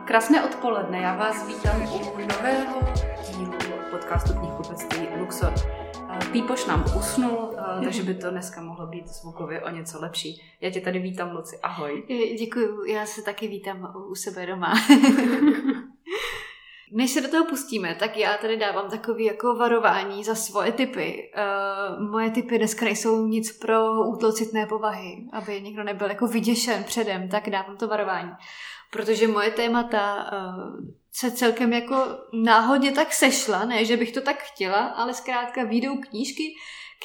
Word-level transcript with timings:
Krásné 0.00 0.44
odpoledne, 0.44 0.98
já 0.98 1.16
vás 1.16 1.46
vítám 1.46 1.82
u 2.14 2.18
nového 2.18 2.80
dílu 3.36 3.52
podcastu 3.90 4.34
knihkupectví 4.38 5.08
Luxor. 5.18 5.54
Pípoš 6.32 6.66
nám 6.66 6.84
usnul, 6.98 7.56
takže 7.84 8.02
by 8.02 8.14
to 8.14 8.30
dneska 8.30 8.62
mohlo 8.62 8.86
být 8.86 9.06
zvukově 9.06 9.62
o 9.62 9.70
něco 9.70 10.00
lepší. 10.00 10.42
Já 10.60 10.70
tě 10.70 10.80
tady 10.80 10.98
vítám, 10.98 11.36
Luci, 11.36 11.58
ahoj. 11.62 12.02
Děkuji, 12.38 12.92
já 12.92 13.06
se 13.06 13.22
taky 13.22 13.48
vítám 13.48 13.94
u 14.10 14.14
sebe 14.14 14.46
doma. 14.46 14.74
Než 16.94 17.10
se 17.10 17.20
do 17.20 17.28
toho 17.28 17.44
pustíme, 17.44 17.94
tak 17.94 18.16
já 18.16 18.36
tady 18.36 18.56
dávám 18.56 18.90
takový 18.90 19.24
jako 19.24 19.54
varování 19.54 20.24
za 20.24 20.34
svoje 20.34 20.72
typy. 20.72 21.30
Uh, 21.36 22.10
moje 22.10 22.30
typy 22.30 22.58
dneska 22.58 22.84
nejsou 22.84 23.26
nic 23.26 23.58
pro 23.58 24.02
útlocitné 24.02 24.66
povahy, 24.66 25.24
aby 25.32 25.60
někdo 25.60 25.84
nebyl 25.84 26.08
jako 26.08 26.26
vyděšen 26.26 26.84
předem, 26.84 27.28
tak 27.28 27.50
dávám 27.50 27.76
to 27.76 27.88
varování. 27.88 28.30
Protože 28.92 29.28
moje 29.28 29.50
témata 29.50 30.30
uh, 30.32 30.86
se 31.12 31.30
celkem 31.30 31.72
jako 31.72 31.96
náhodně 32.32 32.92
tak 32.92 33.12
sešla, 33.12 33.64
ne, 33.64 33.84
že 33.84 33.96
bych 33.96 34.12
to 34.12 34.20
tak 34.20 34.42
chtěla, 34.42 34.86
ale 34.86 35.14
zkrátka 35.14 35.64
výjdou 35.64 35.96
knížky, 35.96 36.54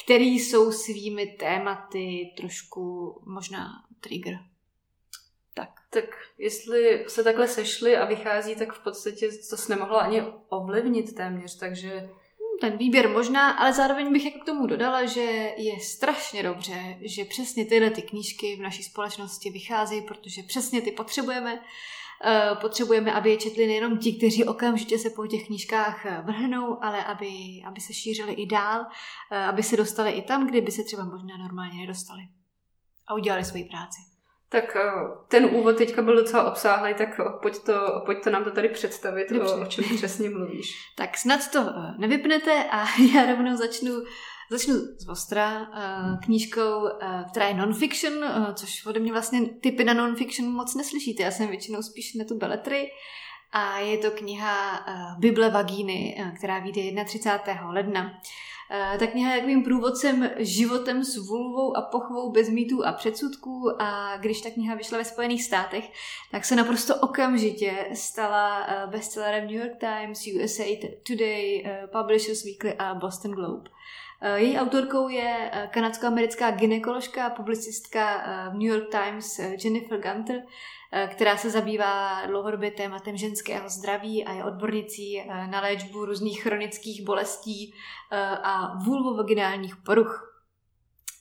které 0.04 0.24
jsou 0.24 0.72
svými 0.72 1.26
tématy 1.26 2.34
trošku 2.38 3.16
možná 3.26 3.68
trigger. 4.00 4.40
Tak. 5.54 5.70
Tak 5.90 6.06
jestli 6.38 7.06
se 7.08 7.24
takhle 7.24 7.48
sešli 7.48 7.98
a 7.98 8.06
vychází, 8.06 8.56
tak 8.56 8.74
v 8.74 8.84
podstatě 8.84 9.30
to 9.50 9.58
se 9.58 9.76
nemohla 9.76 10.00
ani 10.00 10.24
ovlivnit 10.50 11.16
téměř, 11.16 11.58
takže... 11.58 12.10
Ten 12.62 12.78
výběr 12.78 13.10
možná, 13.10 13.52
ale 13.52 13.74
zároveň 13.74 14.14
bych 14.14 14.26
jako 14.26 14.40
k 14.40 14.46
tomu 14.46 14.68
dodala, 14.68 15.06
že 15.06 15.22
je 15.58 15.80
strašně 15.80 16.44
dobře, 16.44 16.98
že 17.02 17.26
přesně 17.26 17.66
tyhle 17.66 17.90
ty 17.90 18.02
knížky 18.02 18.56
v 18.56 18.62
naší 18.62 18.84
společnosti 18.84 19.50
vycházejí, 19.50 20.02
protože 20.02 20.44
přesně 20.44 20.82
ty 20.82 20.92
potřebujeme. 20.92 21.62
Eh, 22.24 22.56
potřebujeme, 22.62 23.14
aby 23.14 23.30
je 23.30 23.38
četli 23.38 23.68
nejenom 23.68 23.98
ti, 23.98 24.14
kteří 24.14 24.46
okamžitě 24.46 25.00
se 25.00 25.10
po 25.10 25.28
těch 25.28 25.46
knížkách 25.46 26.06
eh, 26.06 26.22
vrhnou, 26.26 26.84
ale 26.84 27.06
aby, 27.06 27.62
aby 27.66 27.82
se 27.82 27.94
šířili 27.94 28.34
i 28.34 28.46
dál, 28.46 28.86
eh, 29.32 29.44
aby 29.44 29.64
se 29.64 29.78
dostali 29.78 30.12
i 30.12 30.22
tam, 30.22 30.48
kde 30.48 30.62
by 30.62 30.72
se 30.72 30.84
třeba 30.84 31.06
možná 31.06 31.38
normálně 31.38 31.80
nedostali. 31.80 32.22
A 33.08 33.14
udělali 33.14 33.46
svoji 33.46 33.64
práci. 33.64 34.17
Tak 34.50 34.76
eh, 34.76 34.92
ten 35.28 35.46
úvod 35.46 35.78
teďka 35.78 36.02
byl 36.02 36.16
docela 36.16 36.52
obsáhlý, 36.52 36.94
tak 36.94 37.20
eh, 37.20 37.24
pojď 37.42 37.64
to, 37.64 38.02
pojď 38.06 38.24
to 38.24 38.30
nám 38.30 38.44
to 38.44 38.52
tady 38.52 38.70
představit, 38.70 39.32
o, 39.32 39.62
o 39.62 39.66
čem 39.66 39.84
přesně 39.96 40.30
mluvíš. 40.30 40.72
tak 40.96 41.18
snad 41.18 41.52
to 41.52 41.60
eh, 41.60 41.94
nevypnete 41.98 42.64
a 42.72 42.86
já 43.16 43.26
rovnou 43.26 43.56
začnu 43.56 44.04
Začnu 44.52 44.74
z 44.74 45.10
Ostra 45.10 45.68
knížkou, 46.24 46.90
která 47.32 47.48
je 47.48 47.54
non-fiction, 47.54 48.14
což 48.54 48.86
ode 48.86 49.00
mě 49.00 49.12
vlastně 49.12 49.50
typy 49.62 49.84
na 49.84 49.94
non-fiction 49.94 50.52
moc 50.52 50.76
neslyšíte. 50.76 51.24
Já 51.24 51.32
jsem 51.32 51.48
většinou 51.48 51.82
spíš 51.82 52.14
na 52.14 52.26
tu 52.26 52.38
beletry. 52.38 52.90
A 53.58 53.80
je 53.80 53.98
to 53.98 54.12
kniha 54.12 54.86
Bible 55.20 55.50
Vagíny, 55.50 56.24
která 56.38 56.60
vyjde 56.60 57.04
31. 57.04 57.72
ledna. 57.72 58.22
Eh, 58.72 58.98
ta 59.00 59.08
kniha 59.08 59.32
je 59.32 59.38
takovým 59.38 59.64
průvodcem 59.64 60.30
životem 60.38 61.04
s 61.04 61.28
vulvou 61.28 61.78
a 61.78 61.82
pochvou 61.82 62.32
bez 62.32 62.50
mýtů 62.50 62.86
a 62.86 62.92
předsudků 62.92 63.82
a 63.82 64.18
když 64.18 64.42
ta 64.42 64.50
kniha 64.50 64.76
vyšla 64.76 64.98
ve 64.98 65.06
Spojených 65.06 65.44
státech, 65.44 65.92
tak 66.32 66.46
se 66.46 66.56
naprosto 66.56 66.96
okamžitě 66.96 67.90
stala 67.94 68.66
eh, 68.68 68.88
bestsellerem 68.88 69.48
New 69.48 69.56
York 69.56 69.80
Times, 69.80 70.28
USA 70.28 70.64
Today, 71.08 71.64
eh, 71.66 71.88
Publishers 71.88 72.44
Weekly 72.44 72.74
a 72.74 72.96
Boston 72.96 73.32
Globe. 73.32 73.70
Její 74.36 74.58
autorkou 74.58 75.10
je 75.10 75.52
kanadsko-americká 75.72 76.52
ginekoložka 76.52 77.26
a 77.26 77.30
publicistka 77.30 78.24
v 78.50 78.54
New 78.54 78.68
York 78.68 78.90
Times 78.92 79.40
Jennifer 79.40 80.02
Gunter, 80.02 80.42
Eh, 80.42 80.46
která 81.08 81.38
se 81.38 81.50
zabývá 81.50 82.26
dlouhodobě 82.26 82.72
tématem 82.72 83.18
ženského 83.18 83.70
zdraví 83.70 84.26
a 84.26 84.34
je 84.34 84.44
odbornicí 84.44 85.20
eh, 85.20 85.48
na 85.48 85.62
léčbu 85.62 86.06
různých 86.06 86.44
chronických 86.44 87.04
bolestí 87.04 87.74
eh, 88.12 88.18
a 88.44 88.78
vulvovaginálních 88.86 89.76
poruch. 89.76 90.34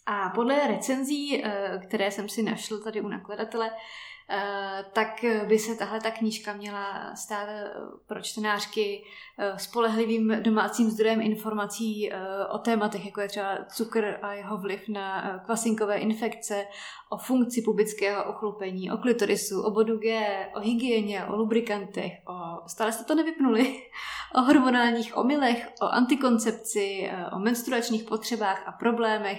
A 0.06 0.28
podle 0.28 0.66
recenzí, 0.66 1.44
které 1.86 2.10
jsem 2.10 2.28
si 2.28 2.42
našel 2.42 2.82
tady 2.82 3.00
u 3.00 3.08
nakladatele, 3.08 3.70
Eh, 3.70 4.15
tak 4.92 5.24
by 5.48 5.58
se 5.58 5.74
tahle 5.74 6.00
ta 6.00 6.10
knížka 6.10 6.52
měla 6.52 7.16
stát 7.16 7.48
eh, 7.48 7.70
pro 8.06 8.22
čtenářky 8.22 9.04
eh, 9.38 9.58
spolehlivým 9.58 10.42
domácím 10.42 10.90
zdrojem 10.90 11.20
informací 11.20 12.10
o 12.50 12.58
tématech, 12.58 13.06
jako 13.06 13.20
je 13.20 13.28
třeba 13.28 13.58
cukr 13.68 14.18
a 14.22 14.32
jeho 14.32 14.58
vliv 14.58 14.88
na 14.88 15.38
kvasinkové 15.44 15.96
infekce, 15.96 16.66
o 17.10 17.16
funkci 17.16 17.62
pubického 17.62 18.24
ochlupení, 18.24 18.90
o 18.90 18.96
klitorisu, 18.96 19.62
o 19.62 19.70
bodu 19.70 19.96
G, 19.96 20.26
o 20.54 20.60
hygieně, 20.60 21.24
o 21.24 21.36
lubrikantech, 21.36 22.12
o, 22.28 22.68
stále 22.68 22.92
jste 22.92 23.04
to 23.04 23.14
nevypnuli, 23.14 23.82
o 24.34 24.40
hormonálních 24.40 25.16
omylech, 25.16 25.68
o 25.82 25.84
antikoncepci, 25.84 27.10
o 27.32 27.38
menstruačních 27.38 28.04
potřebách 28.04 28.62
a 28.66 28.72
problémech, 28.72 29.38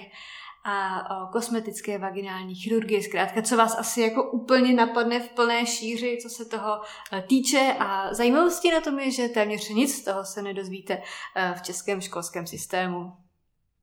a 0.68 1.22
o 1.22 1.26
kosmetické 1.26 1.98
vaginální 1.98 2.54
chirurgie, 2.54 3.02
zkrátka, 3.02 3.42
co 3.42 3.56
vás 3.56 3.78
asi 3.78 4.00
jako 4.00 4.30
úplně 4.30 4.74
napadne 4.74 5.20
v 5.20 5.28
plné 5.28 5.66
šíři, 5.66 6.18
co 6.22 6.28
se 6.28 6.44
toho 6.44 6.80
e, 7.12 7.22
týče 7.22 7.76
a 7.78 8.14
zajímavostí 8.14 8.70
na 8.70 8.80
tom 8.80 8.98
je, 8.98 9.10
že 9.10 9.28
téměř 9.28 9.68
nic 9.68 9.96
z 9.96 10.04
toho 10.04 10.24
se 10.24 10.42
nedozvíte 10.42 11.02
e, 11.36 11.54
v 11.54 11.62
českém 11.62 12.00
školském 12.00 12.46
systému. 12.46 13.12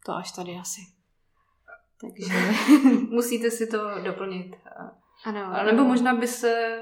To 0.05 0.13
až 0.13 0.31
tady 0.31 0.57
asi. 0.61 0.81
Takže 2.01 2.33
musíte 3.09 3.51
si 3.51 3.67
to 3.67 3.77
doplnit. 4.03 4.55
Ano. 5.25 5.45
A 5.45 5.63
nebo 5.63 5.83
možná 5.83 6.15
by 6.15 6.27
se 6.27 6.81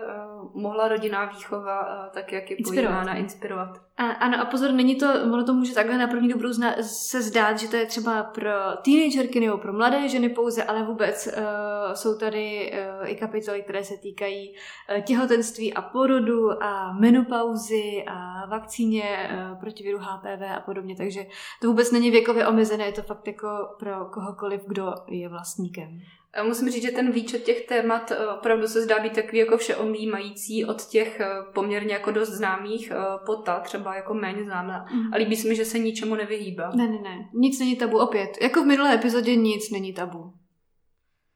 mohla 0.54 0.88
rodinná 0.88 1.26
výchova, 1.26 1.82
uh, 1.82 2.10
tak 2.14 2.32
jak 2.32 2.52
je 2.52 2.58
pojímána, 2.64 3.16
inspirovat. 3.16 3.82
A, 3.98 4.04
ano 4.04 4.42
a 4.42 4.46
pozor, 4.46 4.72
není 4.72 4.96
to, 4.96 5.14
ono 5.24 5.44
to 5.44 5.54
může 5.54 5.74
takhle 5.74 5.98
na 5.98 6.08
první 6.08 6.30
dobrou 6.30 6.54
zna, 6.54 6.74
se 6.82 7.22
zdát, 7.22 7.60
že 7.60 7.68
to 7.68 7.76
je 7.76 7.86
třeba 7.86 8.24
pro 8.24 8.52
teenagerky 8.86 9.40
nebo 9.40 9.58
pro 9.58 9.74
mladé 9.74 10.10
ženy 10.10 10.30
pouze, 10.30 10.64
ale 10.64 10.84
vůbec 10.84 11.28
uh, 11.28 11.94
jsou 11.94 12.18
tady 12.18 12.74
uh, 13.02 13.10
i 13.10 13.16
kapitoly, 13.16 13.62
které 13.62 13.84
se 13.84 13.98
týkají 13.98 14.56
uh, 14.96 15.02
těhotenství 15.02 15.74
a 15.74 15.82
porodu 15.82 16.64
a 16.64 16.94
menopauzy 16.94 18.04
a 18.08 18.46
vakcíně 18.46 19.30
uh, 19.52 19.60
proti 19.60 19.84
viru 19.84 19.98
HPV 19.98 20.42
a 20.58 20.60
podobně, 20.60 20.96
takže 20.96 21.26
to 21.62 21.68
vůbec 21.68 21.92
není 21.92 22.12
věkově 22.12 22.48
omezené, 22.48 22.86
je 22.86 22.92
to 22.92 23.02
fakt 23.02 23.28
jako 23.28 23.48
pro 23.80 24.06
kohokoliv, 24.06 24.62
kdo 24.68 24.94
je 25.08 25.30
vlastníkem. 25.30 26.00
Musím 26.42 26.70
říct, 26.70 26.84
že 26.84 26.92
ten 26.92 27.12
výčet 27.12 27.44
těch 27.44 27.66
témat 27.66 28.12
eh, 28.12 28.28
opravdu 28.28 28.68
se 28.68 28.82
zdá 28.82 29.00
být 29.00 29.16
takový 29.16 29.38
jako 29.38 29.58
všeomýmající 29.58 30.66
od 30.66 30.86
těch 30.86 31.20
eh, 31.20 31.28
poměrně 31.54 31.94
jako 31.94 32.12
dost 32.12 32.30
známých 32.30 32.92
eh, 32.92 32.96
pota, 33.26 33.60
třeba 33.60 33.96
jako 33.96 34.14
méně 34.14 34.44
známá. 34.44 34.86
Mm. 34.94 35.14
A 35.14 35.18
líbí 35.18 35.36
se 35.36 35.48
mi, 35.48 35.56
že 35.56 35.66
se 35.66 35.80
ničemu 35.80 36.16
nevyhýbá. 36.16 36.72
Ne, 36.76 36.88
ne, 36.88 37.00
ne. 37.02 37.30
Nic 37.34 37.60
není 37.60 37.76
tabu 37.76 38.00
opět. 38.00 38.30
Jako 38.42 38.64
v 38.64 38.66
minulé 38.66 38.96
epizodě 38.96 39.36
nic 39.36 39.72
není 39.72 39.94
tabu. 39.94 40.34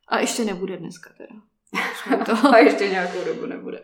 A 0.07 0.19
ještě 0.19 0.45
nebude 0.45 0.77
dneska 0.77 1.09
teda. 1.17 1.41
To. 2.25 2.49
A 2.53 2.57
ještě 2.57 2.89
nějakou 2.89 3.25
dobu 3.25 3.45
nebude. 3.45 3.79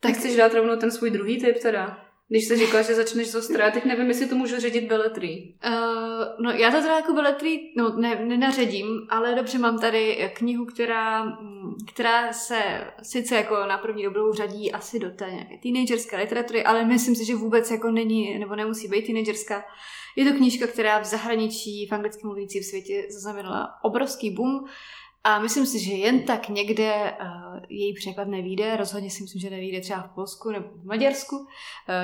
Tak 0.00 0.14
chceš 0.14 0.36
dát 0.36 0.54
rovnou 0.54 0.76
ten 0.76 0.90
svůj 0.90 1.10
druhý 1.10 1.40
typ 1.40 1.58
teda? 1.62 2.04
Když 2.32 2.48
jsi 2.48 2.56
říkala, 2.56 2.82
že 2.82 2.94
začneš 2.94 3.28
z 3.28 3.34
ostra, 3.34 3.70
teď 3.70 3.84
nevím, 3.84 4.08
jestli 4.08 4.26
to 4.26 4.34
můžu 4.34 4.60
ředit 4.60 4.80
beletry. 4.80 5.54
Uh, 5.66 6.44
no 6.44 6.50
já 6.50 6.70
to 6.70 6.80
teda 6.80 6.96
jako 6.96 7.12
beletry 7.12 7.60
no, 7.76 7.96
ne, 7.96 8.24
nenaředím, 8.24 8.86
ale 9.10 9.34
dobře 9.34 9.58
mám 9.58 9.78
tady 9.78 10.30
knihu, 10.34 10.64
která, 10.64 11.38
která 11.88 12.32
se 12.32 12.60
sice 13.02 13.36
jako 13.36 13.54
na 13.54 13.78
první 13.78 14.02
dobrou 14.02 14.32
řadí 14.32 14.72
asi 14.72 14.98
do 14.98 15.10
té 15.10 15.30
nějaké 15.30 15.58
teenagerské 15.62 16.16
literatury, 16.16 16.64
ale 16.64 16.84
myslím 16.84 17.16
si, 17.16 17.24
že 17.24 17.34
vůbec 17.34 17.70
jako 17.70 17.90
není, 17.90 18.38
nebo 18.38 18.56
nemusí 18.56 18.88
být 18.88 19.06
teenagerská. 19.06 19.64
Je 20.16 20.24
to 20.24 20.36
knížka, 20.36 20.66
která 20.66 20.98
v 20.98 21.04
zahraničí, 21.04 21.86
v 21.86 21.92
anglicky 21.92 22.26
mluvícím 22.26 22.62
světě 22.62 23.06
zaznamenala 23.10 23.68
obrovský 23.82 24.30
boom. 24.30 24.64
A 25.24 25.38
myslím 25.38 25.66
si, 25.66 25.78
že 25.78 25.92
jen 25.92 26.22
tak 26.22 26.48
někde 26.48 27.16
uh, 27.20 27.60
její 27.68 27.94
překlad 27.94 28.28
nevíde. 28.28 28.76
Rozhodně 28.76 29.10
si 29.10 29.22
myslím, 29.22 29.40
že 29.40 29.50
nevíde 29.50 29.80
třeba 29.80 30.02
v 30.02 30.14
Polsku 30.14 30.50
nebo 30.50 30.66
v 30.74 30.84
Maďarsku, 30.84 31.36
uh, 31.36 31.46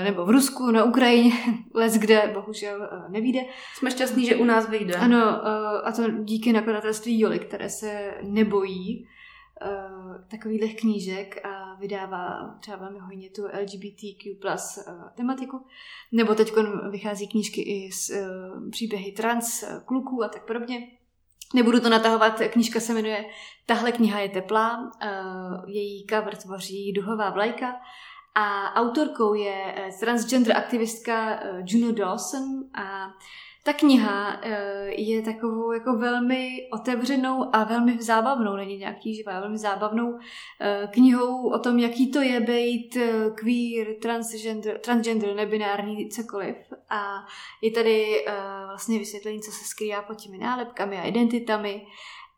nebo 0.04 0.24
v 0.24 0.30
Rusku, 0.30 0.70
na 0.70 0.84
Ukrajině, 0.84 1.32
les 1.74 1.94
kde 1.94 2.30
bohužel 2.34 2.80
uh, 2.80 3.12
nevíde. 3.12 3.40
Jsme 3.74 3.90
šťastní, 3.90 4.26
že 4.26 4.36
u 4.36 4.44
nás 4.44 4.68
vyjde. 4.68 4.94
Ano, 4.94 5.16
uh, 5.16 5.88
a 5.88 5.92
to 5.96 6.10
díky 6.10 6.52
nakladatelství 6.52 7.20
Joli, 7.20 7.38
které 7.38 7.70
se 7.70 8.14
nebojí 8.22 9.06
uh, 9.62 10.14
takových 10.30 10.76
knížek 10.80 11.46
a 11.46 11.74
vydává 11.74 12.56
třeba 12.60 12.76
velmi 12.76 12.98
hojně 12.98 13.30
tu 13.30 13.42
LGBTQ 13.44 14.34
plus 14.40 14.78
uh, 14.86 15.08
tematiku. 15.14 15.66
Nebo 16.12 16.34
teď 16.34 16.52
vychází 16.90 17.28
knížky 17.28 17.60
i 17.62 17.92
z 17.92 18.10
uh, 18.10 18.70
příběhy 18.70 19.12
trans 19.12 19.64
kluků 19.84 20.24
a 20.24 20.28
tak 20.28 20.46
podobně. 20.46 20.97
Nebudu 21.54 21.80
to 21.80 21.88
natahovat, 21.88 22.40
knížka 22.52 22.80
se 22.80 22.94
jmenuje 22.94 23.24
Tahle 23.68 23.92
kniha 23.92 24.20
je 24.20 24.28
teplá, 24.28 24.90
eh, 25.02 25.08
její 25.66 26.06
cover 26.10 26.36
tvoří 26.36 26.92
duhová 26.92 27.30
vlajka 27.30 27.76
a 28.34 28.74
autorkou 28.74 29.34
je 29.34 29.74
eh, 29.76 29.90
transgender 30.00 30.56
aktivistka 30.56 31.30
eh, 31.30 31.62
Juno 31.66 31.92
Dawson 31.92 32.44
a 32.74 33.08
ta 33.62 33.72
kniha 33.72 34.40
eh, 34.42 34.86
je 34.88 35.22
takovou 35.22 35.72
jako 35.72 35.96
velmi 35.96 36.68
otevřenou 36.72 37.56
a 37.56 37.64
velmi 37.64 38.02
zábavnou, 38.02 38.56
není 38.56 38.76
nějaký 38.76 39.14
živá, 39.14 39.40
velmi 39.40 39.58
zábavnou 39.58 40.18
eh, 40.60 40.88
knihou 40.92 41.50
o 41.50 41.58
tom, 41.58 41.78
jaký 41.78 42.10
to 42.10 42.20
je 42.20 42.40
být 42.40 42.96
eh, 42.96 43.30
queer, 43.34 43.86
transgender, 44.02 44.78
transgender 44.78 45.34
nebinární, 45.34 46.08
cokoliv. 46.08 46.56
A 46.90 47.26
je 47.62 47.70
tady 47.70 48.24
vlastně 48.66 48.98
vysvětlení, 48.98 49.40
co 49.40 49.50
se 49.50 49.64
skrývá 49.64 50.02
pod 50.02 50.16
těmi 50.16 50.38
nálepkami 50.38 50.98
a 50.98 51.02
identitami 51.02 51.86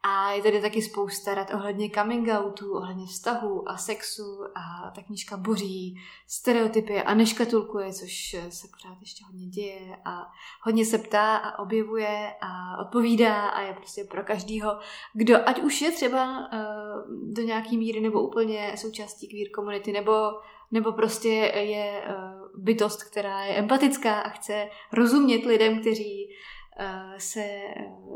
a 0.02 0.32
je 0.32 0.42
tady 0.42 0.60
taky 0.60 0.82
spousta 0.82 1.34
rad 1.34 1.54
ohledně 1.54 1.90
coming 1.90 2.28
outu, 2.28 2.74
ohledně 2.76 3.06
vztahu 3.06 3.68
a 3.68 3.76
sexu 3.76 4.44
a 4.54 4.90
ta 4.94 5.02
knížka 5.02 5.36
boří 5.36 6.00
stereotypy 6.26 7.02
a 7.02 7.14
neškatulkuje, 7.14 7.92
což 7.92 8.36
se 8.48 8.68
pořád 8.68 8.96
ještě 9.00 9.24
hodně 9.24 9.46
děje 9.46 9.96
a 10.04 10.32
hodně 10.62 10.84
se 10.84 10.98
ptá 10.98 11.36
a 11.36 11.58
objevuje 11.58 12.34
a 12.40 12.78
odpovídá 12.78 13.48
a 13.48 13.60
je 13.60 13.74
prostě 13.74 14.04
pro 14.04 14.22
každýho, 14.22 14.78
kdo 15.12 15.48
ať 15.48 15.62
už 15.62 15.82
je 15.82 15.92
třeba 15.92 16.38
uh, 16.38 17.32
do 17.32 17.42
nějaký 17.42 17.78
míry 17.78 18.00
nebo 18.00 18.22
úplně 18.22 18.72
součástí 18.76 19.28
queer 19.28 19.50
komunity 19.54 19.92
nebo 19.92 20.12
nebo 20.72 20.92
prostě 20.92 21.28
je 21.54 22.02
uh, 22.08 22.62
bytost, 22.62 23.04
která 23.04 23.44
je 23.44 23.54
empatická 23.54 24.20
a 24.20 24.28
chce 24.28 24.68
rozumět 24.92 25.46
lidem, 25.46 25.80
kteří 25.80 26.30
se 27.18 27.44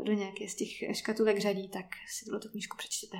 do 0.03 0.13
nějaké 0.13 0.47
z 0.47 0.55
těch 0.55 0.97
škatulek 0.97 1.37
řadí, 1.37 1.69
tak 1.69 1.85
si 2.07 2.25
tuto 2.25 2.49
knížku 2.49 2.77
přečtěte. 2.77 3.17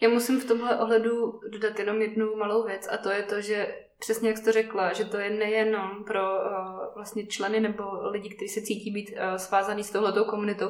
Já 0.00 0.08
musím 0.08 0.40
v 0.40 0.44
tomhle 0.44 0.78
ohledu 0.78 1.40
dodat 1.52 1.78
jenom 1.78 2.02
jednu 2.02 2.36
malou 2.36 2.66
věc 2.66 2.88
a 2.90 2.96
to 2.96 3.10
je 3.10 3.22
to, 3.22 3.40
že 3.40 3.76
přesně 3.98 4.28
jak 4.28 4.38
jsi 4.38 4.44
to 4.44 4.52
řekla, 4.52 4.92
že 4.92 5.04
to 5.04 5.16
je 5.16 5.30
nejenom 5.30 6.04
pro 6.06 6.22
uh, 6.22 6.94
vlastně 6.94 7.26
členy 7.26 7.60
nebo 7.60 7.84
lidi, 8.10 8.28
kteří 8.28 8.48
se 8.48 8.62
cítí 8.62 8.90
být 8.90 9.10
uh, 9.10 9.36
svázaný 9.36 9.84
s 9.84 9.90
touhletou 9.90 10.24
komunitou, 10.24 10.68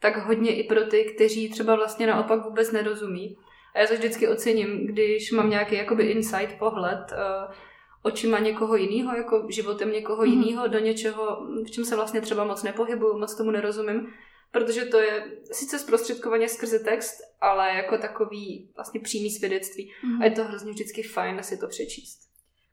tak 0.00 0.16
hodně 0.16 0.56
i 0.56 0.68
pro 0.68 0.86
ty, 0.86 1.04
kteří 1.04 1.50
třeba 1.50 1.76
vlastně 1.76 2.06
naopak 2.06 2.44
vůbec 2.44 2.72
nerozumí. 2.72 3.36
A 3.74 3.78
já 3.78 3.86
to 3.86 3.94
vždycky 3.94 4.28
ocením, 4.28 4.86
když 4.86 5.32
mám 5.32 5.50
nějaký 5.50 5.74
jakoby 5.74 6.04
insight, 6.04 6.58
pohled, 6.58 7.12
uh, 7.12 7.54
očima 8.02 8.38
někoho 8.38 8.76
jiného, 8.76 9.16
jako 9.16 9.46
životem 9.48 9.92
někoho 9.92 10.22
mm-hmm. 10.22 10.46
jiného 10.46 10.68
do 10.68 10.78
něčeho, 10.78 11.46
v 11.66 11.70
čem 11.70 11.84
se 11.84 11.96
vlastně 11.96 12.20
třeba 12.20 12.44
moc 12.44 12.62
nepohybuju, 12.62 13.18
moc 13.18 13.34
tomu 13.34 13.50
nerozumím, 13.50 14.06
protože 14.50 14.84
to 14.84 15.00
je 15.00 15.24
sice 15.52 15.78
zprostředkovaně 15.78 16.48
skrze 16.48 16.78
text, 16.78 17.20
ale 17.40 17.74
jako 17.74 17.98
takový 17.98 18.70
vlastně 18.74 19.00
přímý 19.00 19.30
svědectví. 19.30 19.92
Mm-hmm. 19.92 20.22
A 20.22 20.24
je 20.24 20.30
to 20.30 20.44
hrozně 20.44 20.72
vždycky 20.72 21.02
fajn 21.02 21.42
si 21.42 21.58
to 21.58 21.68
přečíst. 21.68 22.18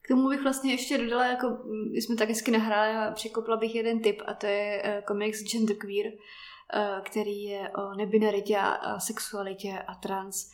K 0.02 0.08
tomu 0.08 0.30
bych 0.30 0.42
vlastně 0.42 0.72
ještě 0.72 0.98
dodala, 0.98 1.26
jako 1.26 1.48
my 1.92 2.02
jsme 2.02 2.16
tak 2.16 2.30
hezky 2.30 2.52
nahráli 2.52 2.98
a 2.98 3.12
překopla 3.12 3.58
bych 3.58 3.76
jeden 3.76 4.02
tip 4.02 4.22
a 4.26 4.34
to 4.34 4.46
je 4.46 4.84
uh, 4.84 5.06
komiks 5.06 5.44
Genderqueer, 5.44 6.06
uh, 6.08 7.04
který 7.04 7.44
je 7.44 7.70
o 7.70 7.96
nebinaritě 7.98 8.58
a, 8.58 8.70
a 8.70 9.00
sexualitě 9.00 9.84
a 9.88 9.96
trans 9.96 10.50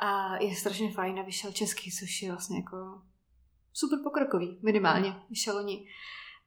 a 0.00 0.36
je 0.42 0.54
strašně 0.54 0.92
fajn 0.92 1.18
a 1.18 1.22
vyšel 1.22 1.52
česky, 1.52 1.90
což 2.00 2.22
je 2.22 2.30
vlastně 2.30 2.58
jako 2.58 2.76
super 3.78 3.98
pokrokový, 4.04 4.58
minimálně, 4.62 5.14
vyšel 5.30 5.56
oni. 5.56 5.86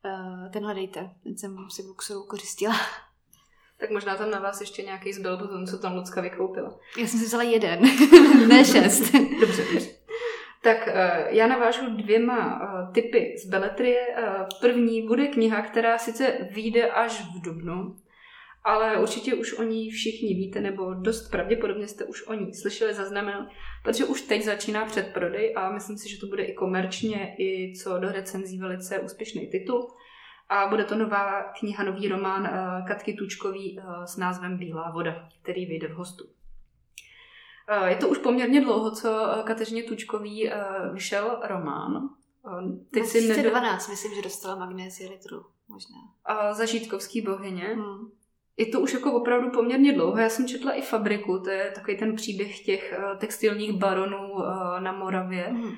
Uh, 0.06 0.52
ten 0.52 0.64
hledejte, 0.64 1.10
ten 1.24 1.38
jsem 1.38 1.58
si 1.70 1.84
Boxeru 1.84 2.24
kořistila. 2.24 2.76
Tak 3.80 3.92
možná 3.92 4.16
tam 4.16 4.32
na 4.32 4.40
vás 4.40 4.62
ještě 4.62 4.84
nějaký 4.84 5.14
zbyl 5.14 5.38
po 5.38 5.48
tom, 5.48 5.66
co 5.66 5.78
tam 5.78 5.96
Lucka 5.96 6.22
vykoupila. 6.22 6.80
Já 6.98 7.08
jsem 7.08 7.20
si 7.20 7.26
vzala 7.26 7.44
jeden, 7.44 7.82
ne 8.48 8.66
šest. 8.66 9.12
dobře, 9.40 9.66
dobře. 9.74 9.90
Tak 10.64 10.88
uh, 10.88 10.94
já 11.28 11.48
navážu 11.48 11.96
dvěma 11.96 12.62
uh, 12.62 12.94
typy 12.94 13.36
z 13.44 13.50
beletrie. 13.50 14.08
První 14.62 15.08
bude 15.08 15.28
kniha, 15.28 15.62
která 15.62 15.98
sice 15.98 16.38
vyjde 16.52 16.92
až 16.92 17.22
v 17.22 17.42
dubnu, 17.42 17.96
ale 18.64 19.00
určitě 19.00 19.34
už 19.34 19.60
o 19.60 19.64
ní 19.64 19.90
všichni 19.90 20.34
víte, 20.34 20.62
nebo 20.62 20.94
dost 20.94 21.30
pravděpodobně 21.30 21.88
jste 21.88 22.06
už 22.06 22.28
o 22.28 22.34
ní 22.34 22.54
slyšeli, 22.54 22.94
zaznamenali, 22.94 23.48
protože 23.84 24.06
už 24.06 24.22
teď 24.22 24.44
začíná 24.44 24.86
předprodej 24.86 25.54
a 25.58 25.72
myslím 25.72 25.98
si, 25.98 26.10
že 26.10 26.20
to 26.20 26.28
bude 26.28 26.44
i 26.44 26.54
komerčně, 26.54 27.36
i 27.40 27.74
co 27.84 27.98
do 27.98 28.12
recenzí 28.12 28.60
velice 28.60 29.00
úspěšný 29.00 29.48
titul. 29.48 29.88
A 30.50 30.68
bude 30.68 30.84
to 30.84 30.96
nová 30.96 31.44
kniha, 31.44 31.84
nový 31.84 32.08
román 32.08 32.42
uh, 32.42 32.88
Katky 32.88 33.14
Tučkový 33.14 33.80
uh, 33.80 34.04
s 34.04 34.18
názvem 34.18 34.58
Bílá 34.58 34.92
voda, 34.92 35.30
který 35.42 35.66
vyjde 35.66 35.88
v 35.88 35.92
hostu. 35.92 36.24
Uh, 36.24 37.88
je 37.88 37.96
to 37.96 38.10
už 38.10 38.18
poměrně 38.18 38.62
dlouho, 38.62 38.92
co 38.92 39.28
Kateřině 39.44 39.84
Tučkový 39.84 40.52
vyšel 40.94 41.40
román. 41.44 42.10
Teď 42.92 43.04
2012, 43.04 43.86
si 43.86 43.92
myslím, 43.92 44.16
že 44.16 44.22
dostala 44.22 44.56
magnézie 44.56 45.10
litru, 45.10 45.46
možná. 45.68 45.96
Za 46.54 46.66
Žítkovský 46.66 47.22
bohyně. 47.22 47.64
Hmm 47.64 48.21
je 48.62 48.68
to 48.68 48.80
už 48.80 48.94
jako 48.94 49.14
opravdu 49.14 49.50
poměrně 49.50 49.94
dlouho. 49.94 50.18
Já 50.18 50.30
jsem 50.30 50.48
četla 50.48 50.72
i 50.72 50.82
Fabriku, 50.82 51.40
to 51.40 51.50
je 51.50 51.72
takový 51.76 51.98
ten 51.98 52.16
příběh 52.16 52.60
těch 52.60 52.94
uh, 52.98 53.18
textilních 53.18 53.74
baronů 53.74 54.32
uh, 54.32 54.44
na 54.80 54.92
Moravě. 54.92 55.48
Mm. 55.52 55.72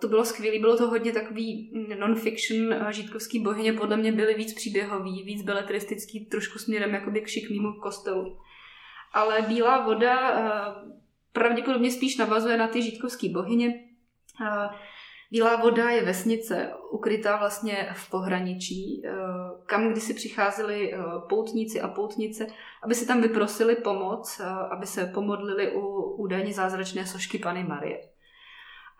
To 0.00 0.08
bylo 0.08 0.24
skvělé, 0.24 0.58
bylo 0.58 0.76
to 0.76 0.88
hodně 0.88 1.12
takový 1.12 1.72
non-fiction, 1.98 2.72
uh, 2.72 2.88
žítkovský 2.90 3.42
bohyně 3.42 3.72
podle 3.72 3.96
mě 3.96 4.12
byly 4.12 4.34
víc 4.34 4.54
příběhový, 4.54 5.22
víc 5.22 5.42
beletristický, 5.42 6.26
trošku 6.26 6.58
směrem 6.58 6.94
jakoby 6.94 7.20
k 7.20 7.28
šikmýmu 7.28 7.72
kostelu. 7.72 8.38
Ale 9.12 9.42
Bílá 9.42 9.84
voda 9.84 10.32
pravděpodobně 11.32 11.90
spíš 11.90 12.16
navazuje 12.16 12.56
na 12.56 12.68
ty 12.68 12.82
žítkovské 12.82 13.28
bohyně. 13.28 13.84
Bílá 15.30 15.56
voda 15.56 15.90
je 15.90 16.04
vesnice 16.04 16.72
ukrytá 16.90 17.36
vlastně 17.36 17.88
v 17.94 18.10
pohraničí, 18.10 19.02
eh, 19.04 19.10
kam 19.66 19.88
kdysi 19.88 20.14
přicházeli 20.14 20.94
eh, 20.94 20.98
poutníci 21.28 21.80
a 21.80 21.88
poutnice, 21.88 22.46
aby 22.82 22.94
si 22.94 23.06
tam 23.06 23.20
vyprosili 23.20 23.76
pomoc, 23.76 24.40
eh, 24.40 24.44
aby 24.46 24.86
se 24.86 25.06
pomodlili 25.06 25.72
u 25.72 26.00
údajně 26.00 26.52
zázračné 26.52 27.06
sošky 27.06 27.38
Pany 27.38 27.64
Marie. 27.64 28.00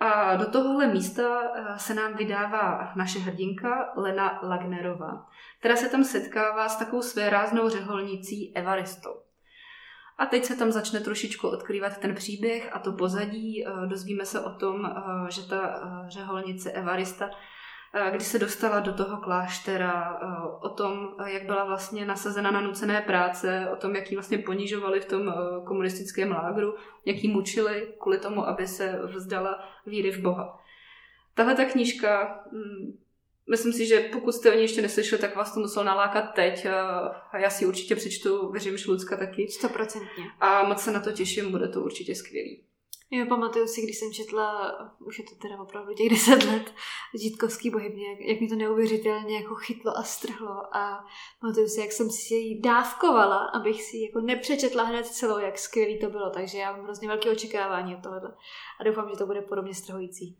A 0.00 0.36
do 0.36 0.50
tohohle 0.50 0.86
místa 0.86 1.42
se 1.76 1.94
nám 1.94 2.14
vydává 2.14 2.92
naše 2.96 3.18
hrdinka 3.18 3.92
Lena 3.96 4.40
Lagnerová, 4.42 5.26
která 5.58 5.76
se 5.76 5.88
tam 5.88 6.04
setkává 6.04 6.68
s 6.68 6.76
takovou 6.76 7.02
svéráznou 7.02 7.68
řeholnicí 7.68 8.56
Evaristou. 8.56 9.27
A 10.18 10.26
teď 10.26 10.44
se 10.44 10.56
tam 10.56 10.72
začne 10.72 11.00
trošičku 11.00 11.48
odkrývat 11.48 11.98
ten 11.98 12.14
příběh 12.14 12.76
a 12.76 12.78
to 12.78 12.92
pozadí. 12.92 13.66
Eh, 13.66 13.86
dozvíme 13.86 14.24
se 14.24 14.40
o 14.40 14.50
tom, 14.50 14.86
eh, 14.86 15.30
že 15.30 15.48
ta 15.48 15.60
eh, 15.66 16.10
řeholnice 16.10 16.72
Evarista, 16.72 17.30
když 18.10 18.26
se 18.26 18.38
dostala 18.38 18.80
do 18.80 18.92
toho 18.92 19.16
kláštera, 19.16 20.20
o 20.60 20.68
tom, 20.68 21.08
jak 21.26 21.42
byla 21.46 21.64
vlastně 21.64 22.06
nasazena 22.06 22.50
na 22.50 22.60
nucené 22.60 23.00
práce, 23.00 23.68
o 23.72 23.76
tom, 23.76 23.96
jak 23.96 24.10
ji 24.10 24.16
vlastně 24.16 24.38
ponižovali 24.38 25.00
v 25.00 25.04
tom 25.04 25.34
komunistickém 25.66 26.30
lágru, 26.30 26.74
jak 27.04 27.16
ji 27.16 27.30
mučili 27.30 27.94
kvůli 28.00 28.18
tomu, 28.18 28.48
aby 28.48 28.66
se 28.66 29.00
vzdala 29.04 29.64
víry 29.86 30.10
v 30.10 30.22
Boha. 30.22 30.58
Tahle 31.34 31.54
ta 31.54 31.64
knížka 31.64 32.40
hm, 32.52 32.98
Myslím 33.50 33.72
si, 33.72 33.86
že 33.86 34.00
pokud 34.00 34.32
jste 34.32 34.52
o 34.52 34.54
ní 34.54 34.62
ještě 34.62 34.82
neslyšeli, 34.82 35.20
tak 35.20 35.36
vás 35.36 35.54
to 35.54 35.60
musel 35.60 35.84
nalákat 35.84 36.34
teď. 36.34 36.66
A 37.32 37.38
já 37.38 37.50
si 37.50 37.66
určitě 37.66 37.96
přečtu, 37.96 38.50
věřím, 38.52 38.76
že 38.76 38.90
Lucka 38.90 39.16
taky. 39.16 39.48
Stoprocentně. 39.48 40.24
A 40.40 40.68
moc 40.68 40.80
se 40.80 40.90
na 40.92 41.00
to 41.00 41.12
těším, 41.12 41.50
bude 41.50 41.68
to 41.68 41.80
určitě 41.80 42.14
skvělý. 42.14 42.64
Já 43.12 43.26
pamatuju 43.26 43.66
si, 43.66 43.82
když 43.82 43.98
jsem 43.98 44.12
četla, 44.12 44.72
už 45.06 45.18
je 45.18 45.24
to 45.24 45.34
teda 45.34 45.60
opravdu 45.60 45.94
těch 45.94 46.10
deset 46.10 46.44
let, 46.44 46.74
Žítkovský 47.22 47.70
bohybně, 47.70 48.10
jak, 48.10 48.20
jak 48.20 48.40
mi 48.40 48.48
to 48.48 48.54
neuvěřitelně 48.54 49.36
jako 49.36 49.54
chytlo 49.54 49.98
a 49.98 50.02
strhlo 50.02 50.76
a 50.76 51.04
pamatuju 51.40 51.68
si, 51.68 51.80
jak 51.80 51.92
jsem 51.92 52.10
si 52.10 52.34
ji 52.34 52.60
dávkovala, 52.60 53.36
abych 53.36 53.82
si 53.82 53.98
jako 53.98 54.20
nepřečetla 54.20 54.82
hned 54.82 55.06
celou, 55.06 55.38
jak 55.38 55.58
skvělý 55.58 55.98
to 55.98 56.10
bylo, 56.10 56.30
takže 56.30 56.58
já 56.58 56.72
mám 56.72 56.84
hrozně 56.84 57.08
velké 57.08 57.30
očekávání 57.30 57.96
od 57.96 58.02
tohohle 58.02 58.34
a 58.80 58.84
doufám, 58.84 59.10
že 59.10 59.16
to 59.16 59.26
bude 59.26 59.42
podobně 59.42 59.74
strhující. 59.74 60.38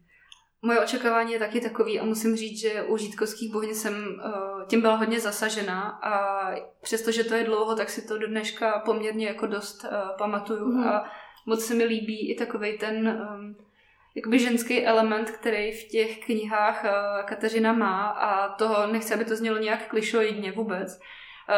Moje 0.63 0.81
očekávání 0.81 1.33
je 1.33 1.39
taky 1.39 1.61
takový 1.61 2.01
a 2.01 2.05
musím 2.05 2.37
říct, 2.37 2.61
že 2.61 2.83
u 2.83 2.97
žítkovských 2.97 3.53
bohyň 3.53 3.75
jsem 3.75 3.95
uh, 3.95 4.67
tím 4.67 4.81
byla 4.81 4.95
hodně 4.95 5.21
zasažena 5.21 5.83
a 6.03 6.45
přestože 6.83 7.25
to 7.25 7.35
je 7.35 7.45
dlouho, 7.45 7.77
tak 7.77 7.91
si 7.91 8.09
to 8.09 8.19
do 8.19 8.27
dneška 8.27 8.83
poměrně 8.85 9.27
jako 9.27 9.47
dost 9.47 9.85
uh, 9.85 9.91
pamatuju 10.19 10.67
mm. 10.67 10.89
a 10.89 11.11
moc 11.47 11.65
se 11.65 11.75
mi 11.75 11.85
líbí 11.85 12.31
i 12.31 12.35
takový 12.35 12.79
ten 12.79 13.09
um, 13.09 13.57
jakoby 14.15 14.39
ženský 14.39 14.87
element, 14.87 15.31
který 15.31 15.73
v 15.73 15.89
těch 15.89 16.25
knihách 16.25 16.85
uh, 16.85 17.27
Kateřina 17.27 17.73
má 17.73 18.09
a 18.09 18.49
toho 18.49 18.87
nechci, 18.87 19.15
aby 19.15 19.25
to 19.25 19.37
znělo 19.37 19.59
nějak 19.59 19.89
klišoidně 19.89 20.53
vůbec. 20.53 21.01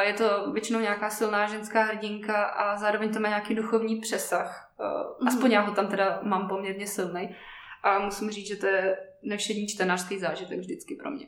Je 0.00 0.12
to 0.12 0.52
většinou 0.52 0.80
nějaká 0.80 1.10
silná 1.10 1.46
ženská 1.46 1.82
hrdinka 1.82 2.44
a 2.44 2.76
zároveň 2.76 3.12
to 3.12 3.20
má 3.20 3.28
nějaký 3.28 3.54
duchovní 3.54 3.96
přesah. 4.00 4.72
Uh, 5.20 5.28
aspoň 5.28 5.50
já 5.50 5.60
ho 5.60 5.74
tam 5.74 5.86
teda 5.86 6.20
mám 6.22 6.48
poměrně 6.48 6.86
silný. 6.86 7.36
A 7.82 7.98
musím 7.98 8.30
říct, 8.30 8.46
že 8.46 8.56
to 8.56 8.66
je 8.66 8.96
nevšední 9.22 9.66
čtenářský 9.66 10.18
zážitek 10.18 10.58
vždycky 10.58 10.94
pro 10.94 11.10
mě. 11.10 11.26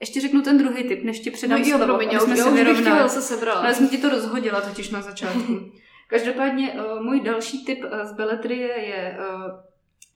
Ještě 0.00 0.20
řeknu 0.20 0.42
ten 0.42 0.58
druhý 0.58 0.84
typ, 0.84 1.04
než 1.04 1.20
ti 1.20 1.30
předám 1.30 1.60
no, 1.60 1.66
jo, 1.66 1.76
slovo, 1.76 1.84
promiň, 1.84 2.18
jsme 2.18 2.36
si 2.36 2.50
vyrovnali. 2.50 3.10
se 3.10 3.22
sebrala. 3.22 3.62
No, 3.62 3.68
já 3.68 3.74
jsem 3.74 3.88
ti 3.88 3.98
to 3.98 4.08
rozhodila 4.08 4.60
totiž 4.60 4.90
na 4.90 5.02
začátku. 5.02 5.72
Každopádně 6.08 6.72
uh, 6.72 7.02
můj 7.04 7.20
další 7.20 7.64
typ 7.64 7.84
uh, 7.84 8.04
z 8.04 8.12
beletrie 8.12 8.68
je 8.80 9.18
uh, 9.18 9.50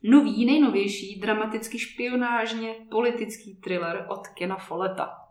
nový, 0.02 0.47
nejnovější, 0.47 1.20
dramaticky 1.20 1.78
špionážně 1.78 2.75
politický 2.90 3.54
thriller 3.54 4.06
od 4.08 4.28
Kena 4.28 4.56
Folleta. 4.56 5.27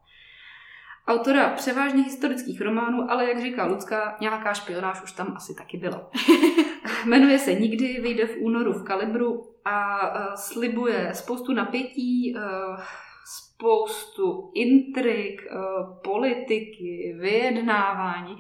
Autora 1.08 1.50
převážně 1.50 2.04
historických 2.04 2.62
románů, 2.62 3.12
ale 3.12 3.30
jak 3.30 3.42
říká 3.42 3.66
Lucka, 3.66 4.18
nějaká 4.22 4.54
špionáž 4.54 5.04
už 5.04 5.12
tam 5.12 5.34
asi 5.36 5.56
taky 5.56 5.78
byla. 5.78 6.12
Jmenuje 7.06 7.40
se 7.40 7.54
Nikdy, 7.54 8.02
vyjde 8.02 8.28
v 8.28 8.38
únoru 8.38 8.74
v 8.74 8.84
Kalibru 8.84 9.56
a 9.66 9.98
uh, 9.98 10.36
slibuje 10.36 11.12
spoustu 11.14 11.54
napětí, 11.54 12.36
uh, 12.36 12.82
spoustu 13.26 14.52
intrik, 14.56 15.42
uh, 15.52 16.00
politiky, 16.04 17.16
vyjednávání. 17.20 18.36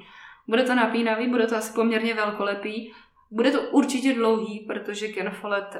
Bude 0.47 0.63
to 0.63 0.75
napínavý, 0.75 1.29
bude 1.29 1.47
to 1.47 1.55
asi 1.55 1.74
poměrně 1.74 2.13
velkolepý. 2.13 2.93
Bude 3.31 3.51
to 3.51 3.62
určitě 3.62 4.13
dlouhý, 4.13 4.59
protože 4.59 5.07
Ken 5.07 5.29
Follett 5.29 5.77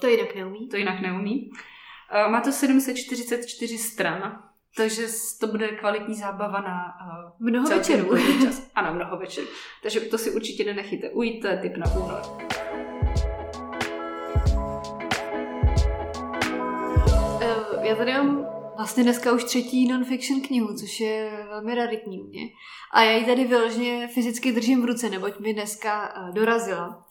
to 0.00 0.06
jinak 0.06 0.34
neumí. 0.34 0.68
To 0.68 0.76
jinak 0.76 1.00
neumí. 1.00 1.50
Má 2.30 2.40
to 2.40 2.52
744 2.52 3.78
stran, 3.78 4.42
takže 4.76 5.06
to 5.40 5.46
bude 5.46 5.68
kvalitní 5.68 6.14
zábava 6.14 6.60
na 6.60 6.94
uh, 7.06 7.46
mnoho 7.48 7.68
večerů. 7.68 8.16
Čas. 8.44 8.70
Ano, 8.74 8.94
mnoho 8.94 9.16
večerů. 9.16 9.46
Takže 9.82 10.00
to 10.00 10.18
si 10.18 10.30
určitě 10.30 10.64
nenechejte 10.64 11.10
ujít, 11.10 11.40
to 11.40 11.46
je 11.46 11.58
tip 11.58 11.76
na 11.76 11.86
únor. 11.94 12.20
Uh, 17.76 17.84
já 17.84 17.96
tady 17.96 18.12
mám 18.12 18.46
vlastně 18.76 19.02
dneska 19.02 19.32
už 19.32 19.44
třetí 19.44 19.88
non-fiction 19.88 20.40
knihu, 20.40 20.74
což 20.74 21.00
je 21.00 21.46
velmi 21.48 21.74
raritní 21.74 22.20
u 22.20 22.26
mě. 22.26 22.42
A 22.92 23.02
já 23.02 23.12
ji 23.12 23.24
tady 23.24 23.44
vyloženě 23.44 24.08
fyzicky 24.14 24.52
držím 24.52 24.82
v 24.82 24.84
ruce, 24.84 25.10
neboť 25.10 25.38
mi 25.38 25.54
dneska 25.54 26.14
uh, 26.16 26.34
dorazila. 26.34 27.06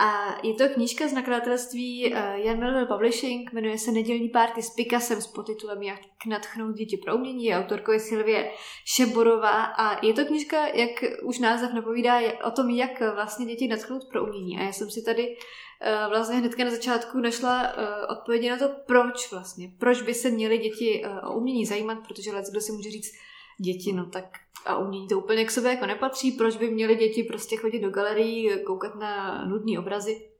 A 0.00 0.38
je 0.42 0.54
to 0.54 0.68
knížka 0.68 1.08
z 1.08 1.12
nakladatelství 1.12 2.12
uh, 2.12 2.18
Jan 2.34 2.58
Melville 2.58 2.86
Publishing, 2.86 3.52
jmenuje 3.52 3.78
se 3.78 3.92
Nedělní 3.92 4.28
párty 4.28 4.62
s 4.62 4.70
Picasem 4.70 5.22
s 5.22 5.26
podtitulem 5.26 5.82
Jak 5.82 6.00
natchnout 6.26 6.74
děti 6.74 6.96
pro 6.96 7.16
umění, 7.16 7.44
je 7.44 7.58
autorkou 7.58 7.92
je 7.92 8.00
Silvie 8.00 8.50
Šeborová 8.84 9.64
a 9.64 10.06
je 10.06 10.12
to 10.12 10.24
knížka, 10.24 10.66
jak 10.66 10.90
už 11.22 11.38
název 11.38 11.72
napovídá, 11.72 12.20
o 12.44 12.50
tom, 12.50 12.70
jak 12.70 13.00
vlastně 13.14 13.46
děti 13.46 13.68
natchnout 13.68 14.04
pro 14.04 14.24
umění. 14.24 14.58
A 14.58 14.62
já 14.62 14.72
jsem 14.72 14.90
si 14.90 15.02
tady 15.02 15.28
uh, 15.28 16.10
vlastně 16.10 16.36
hnedka 16.36 16.64
na 16.64 16.70
začátku 16.70 17.18
našla 17.18 17.62
uh, 17.62 17.84
odpovědi 18.18 18.50
na 18.50 18.58
to, 18.58 18.68
proč 18.86 19.32
vlastně, 19.32 19.70
proč 19.78 20.02
by 20.02 20.14
se 20.14 20.30
měly 20.30 20.58
děti 20.58 21.04
o 21.22 21.34
umění 21.34 21.66
zajímat, 21.66 21.98
protože 22.08 22.32
let 22.32 22.44
kdo 22.50 22.60
si 22.60 22.72
může 22.72 22.90
říct, 22.90 23.12
děti, 23.58 23.92
no 23.92 24.06
tak 24.06 24.24
a 24.66 24.78
umění 24.78 25.08
to 25.08 25.18
úplně 25.18 25.44
k 25.44 25.50
sobě 25.50 25.70
jako 25.70 25.86
nepatří, 25.86 26.32
proč 26.32 26.56
by 26.56 26.70
měly 26.70 26.96
děti 26.96 27.22
prostě 27.22 27.56
chodit 27.56 27.78
do 27.78 27.90
galerií, 27.90 28.64
koukat 28.64 28.94
na 28.94 29.44
nudné 29.44 29.78
obrazy. 29.78 30.30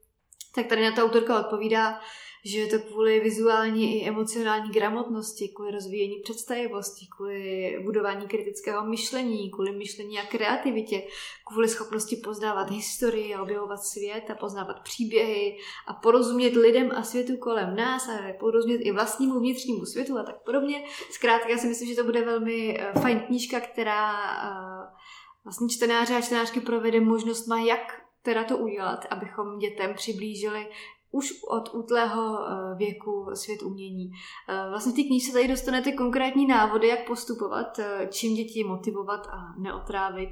Tak 0.55 0.67
tady 0.67 0.83
na 0.83 0.93
to 0.93 1.05
autorka 1.05 1.41
odpovídá, 1.41 2.01
že 2.45 2.59
je 2.59 2.67
to 2.67 2.79
kvůli 2.79 3.21
vizuální 3.21 4.03
i 4.03 4.09
emocionální 4.09 4.71
gramotnosti, 4.71 5.49
kvůli 5.49 5.71
rozvíjení 5.71 6.21
představivosti, 6.23 7.07
kvůli 7.17 7.77
budování 7.85 8.27
kritického 8.27 8.87
myšlení, 8.87 9.51
kvůli 9.51 9.73
myšlení 9.73 10.19
a 10.19 10.27
kreativitě, 10.27 11.03
kvůli 11.47 11.69
schopnosti 11.69 12.17
poznávat 12.17 12.71
historii 12.71 13.35
a 13.35 13.43
objevovat 13.43 13.85
svět 13.85 14.31
a 14.31 14.35
poznávat 14.35 14.83
příběhy 14.83 15.59
a 15.87 15.95
porozumět 15.95 16.57
lidem 16.57 16.93
a 16.97 17.03
světu 17.03 17.37
kolem 17.37 17.77
nás 17.77 18.09
a 18.09 18.33
porozumět 18.41 18.79
i 18.79 18.93
vlastnímu 18.93 19.41
vnitřnímu 19.41 19.87
světu 19.87 20.19
a 20.19 20.23
tak 20.23 20.45
podobně. 20.45 20.85
Zkrátka 21.11 21.49
já 21.49 21.59
si 21.59 21.67
myslím, 21.67 21.89
že 21.89 21.97
to 21.97 22.05
bude 22.05 22.25
velmi 22.25 22.79
eh, 22.81 22.93
fajn 23.01 23.21
knížka, 23.21 23.61
která 23.61 24.13
eh, 24.13 24.99
vlastně 25.45 25.69
čtenáře 25.69 26.17
a 26.17 26.21
čtenářky 26.21 26.61
provede 26.61 27.01
možnost 27.01 27.47
má, 27.47 27.61
jak 27.61 28.09
teda 28.23 28.45
to 28.45 28.59
udělat, 28.59 29.07
abychom 29.11 29.59
dětem 29.59 29.95
přiblížili 29.95 30.69
už 31.11 31.43
od 31.49 31.75
útlého 31.75 32.39
eh, 32.41 32.75
věku 32.75 33.27
svět 33.35 33.63
umění. 33.63 34.11
Eh, 34.49 34.71
vlastně 34.71 34.93
v 34.93 34.97
té 34.97 35.03
knížce 35.03 35.33
tady 35.33 35.49
dostanete 35.49 35.93
konkrétní 35.93 36.47
návody, 36.47 36.89
jak 36.89 37.07
postupovat, 37.07 37.79
eh, 37.79 38.09
čím 38.11 38.35
děti 38.35 38.65
motivovat 38.65 39.27
a 39.27 39.55
neotrávit, 39.59 40.31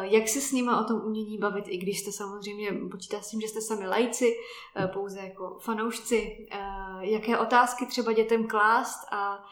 jak 0.00 0.28
se 0.28 0.40
s 0.40 0.52
nimi 0.52 0.70
o 0.80 0.84
tom 0.84 1.02
umění 1.04 1.38
bavit, 1.38 1.64
i 1.68 1.76
když 1.76 2.00
jste 2.00 2.12
samozřejmě 2.12 2.72
počítá 2.90 3.20
s 3.20 3.30
tím, 3.30 3.40
že 3.40 3.48
jste 3.48 3.60
sami 3.60 3.86
lajci, 3.86 4.36
pouze 4.92 5.20
jako 5.20 5.58
fanoušci, 5.60 6.48
jaké 7.00 7.38
otázky 7.38 7.86
třeba 7.86 8.12
dětem 8.12 8.46
klást 8.46 9.06
a 9.12 9.44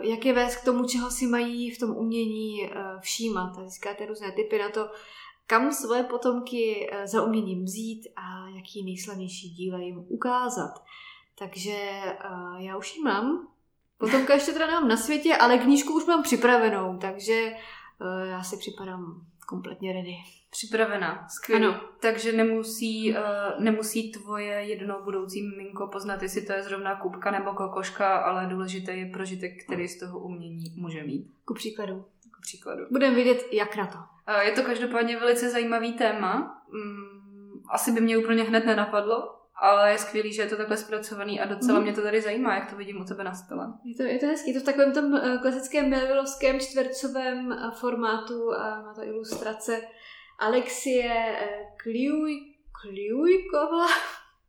jak 0.00 0.24
je 0.24 0.32
vést 0.32 0.56
k 0.56 0.64
tomu, 0.64 0.84
čeho 0.84 1.10
si 1.10 1.26
mají 1.26 1.70
v 1.70 1.78
tom 1.78 1.90
umění 1.90 2.70
všímat. 3.00 3.56
Získáte 3.64 4.06
různé 4.06 4.32
typy 4.32 4.58
na 4.58 4.68
to, 4.68 4.88
kam 5.48 5.72
svoje 5.72 6.02
potomky 6.02 6.90
eh, 6.92 7.06
za 7.06 7.22
uměním 7.22 7.64
vzít 7.64 8.08
a 8.16 8.48
jaký 8.48 8.84
nejslavnější 8.84 9.50
díle 9.50 9.84
jim 9.84 10.04
ukázat. 10.08 10.82
Takže 11.38 11.78
uh, 12.30 12.60
já 12.60 12.76
už 12.76 12.96
ji 12.96 13.02
mám. 13.02 13.48
Potomka 13.98 14.34
ještě 14.34 14.52
teda 14.52 14.66
nemám 14.66 14.88
na 14.88 14.96
světě, 14.96 15.36
ale 15.36 15.58
knížku 15.58 15.92
už 15.92 16.06
mám 16.06 16.22
připravenou, 16.22 16.98
takže 16.98 17.52
uh, 18.00 18.28
já 18.28 18.42
si 18.42 18.56
připadám 18.56 19.26
kompletně 19.46 19.92
ready. 19.92 20.14
Připravená, 20.50 21.28
skvělé. 21.28 21.66
Ano. 21.66 21.80
Takže 22.00 22.32
nemusí, 22.32 23.12
uh, 23.12 23.16
nemusí 23.64 24.12
tvoje 24.12 24.52
jedno 24.52 25.02
budoucí 25.04 25.42
miminko 25.42 25.86
poznat, 25.86 26.22
jestli 26.22 26.42
to 26.42 26.52
je 26.52 26.62
zrovna 26.62 26.96
kubka 26.96 27.30
nebo 27.30 27.52
kokoška, 27.52 28.16
ale 28.16 28.46
důležité 28.46 28.92
je 28.92 29.06
prožitek, 29.06 29.64
který 29.64 29.88
z 29.88 29.98
toho 29.98 30.18
umění 30.18 30.74
může 30.76 31.02
mít. 31.04 31.30
Ku 31.44 31.54
příkladu. 31.54 32.04
Ku 32.38 32.42
příkladu. 32.42 32.84
Budeme 32.90 33.14
vidět, 33.14 33.46
jak 33.52 33.76
na 33.76 33.86
to. 33.86 33.98
Je 34.40 34.52
to 34.52 34.62
každopádně 34.62 35.18
velice 35.18 35.50
zajímavý 35.50 35.92
téma. 35.92 36.62
Mm, 36.72 37.62
asi 37.70 37.92
by 37.92 38.00
mě 38.00 38.18
úplně 38.18 38.42
hned 38.42 38.66
nenapadlo, 38.66 39.38
ale 39.56 39.92
je 39.92 39.98
skvělý, 39.98 40.32
že 40.32 40.42
je 40.42 40.48
to 40.48 40.56
takhle 40.56 40.76
zpracovaný 40.76 41.40
a 41.40 41.46
docela 41.46 41.78
mm. 41.78 41.84
mě 41.84 41.92
to 41.92 42.02
tady 42.02 42.20
zajímá, 42.20 42.54
jak 42.54 42.70
to 42.70 42.76
vidím 42.76 43.00
u 43.00 43.04
tebe 43.04 43.24
na 43.24 43.34
stole. 43.34 43.66
Je 43.84 43.94
to, 43.96 44.02
je 44.02 44.18
to 44.18 44.26
hezký, 44.26 44.50
je 44.50 44.54
to 44.54 44.60
v 44.60 44.64
takovém 44.64 44.92
tom 44.92 45.04
uh, 45.04 45.42
klasickém 45.42 45.90
Melvillovském 45.90 46.60
čtvercovém 46.60 47.46
uh, 47.46 47.70
formátu 47.70 48.54
a 48.54 48.82
má 48.82 48.94
to 48.94 49.02
ilustrace 49.02 49.80
Alexie 50.38 51.36
Kliuj, 51.82 52.54
Kliujkova. 52.82 53.86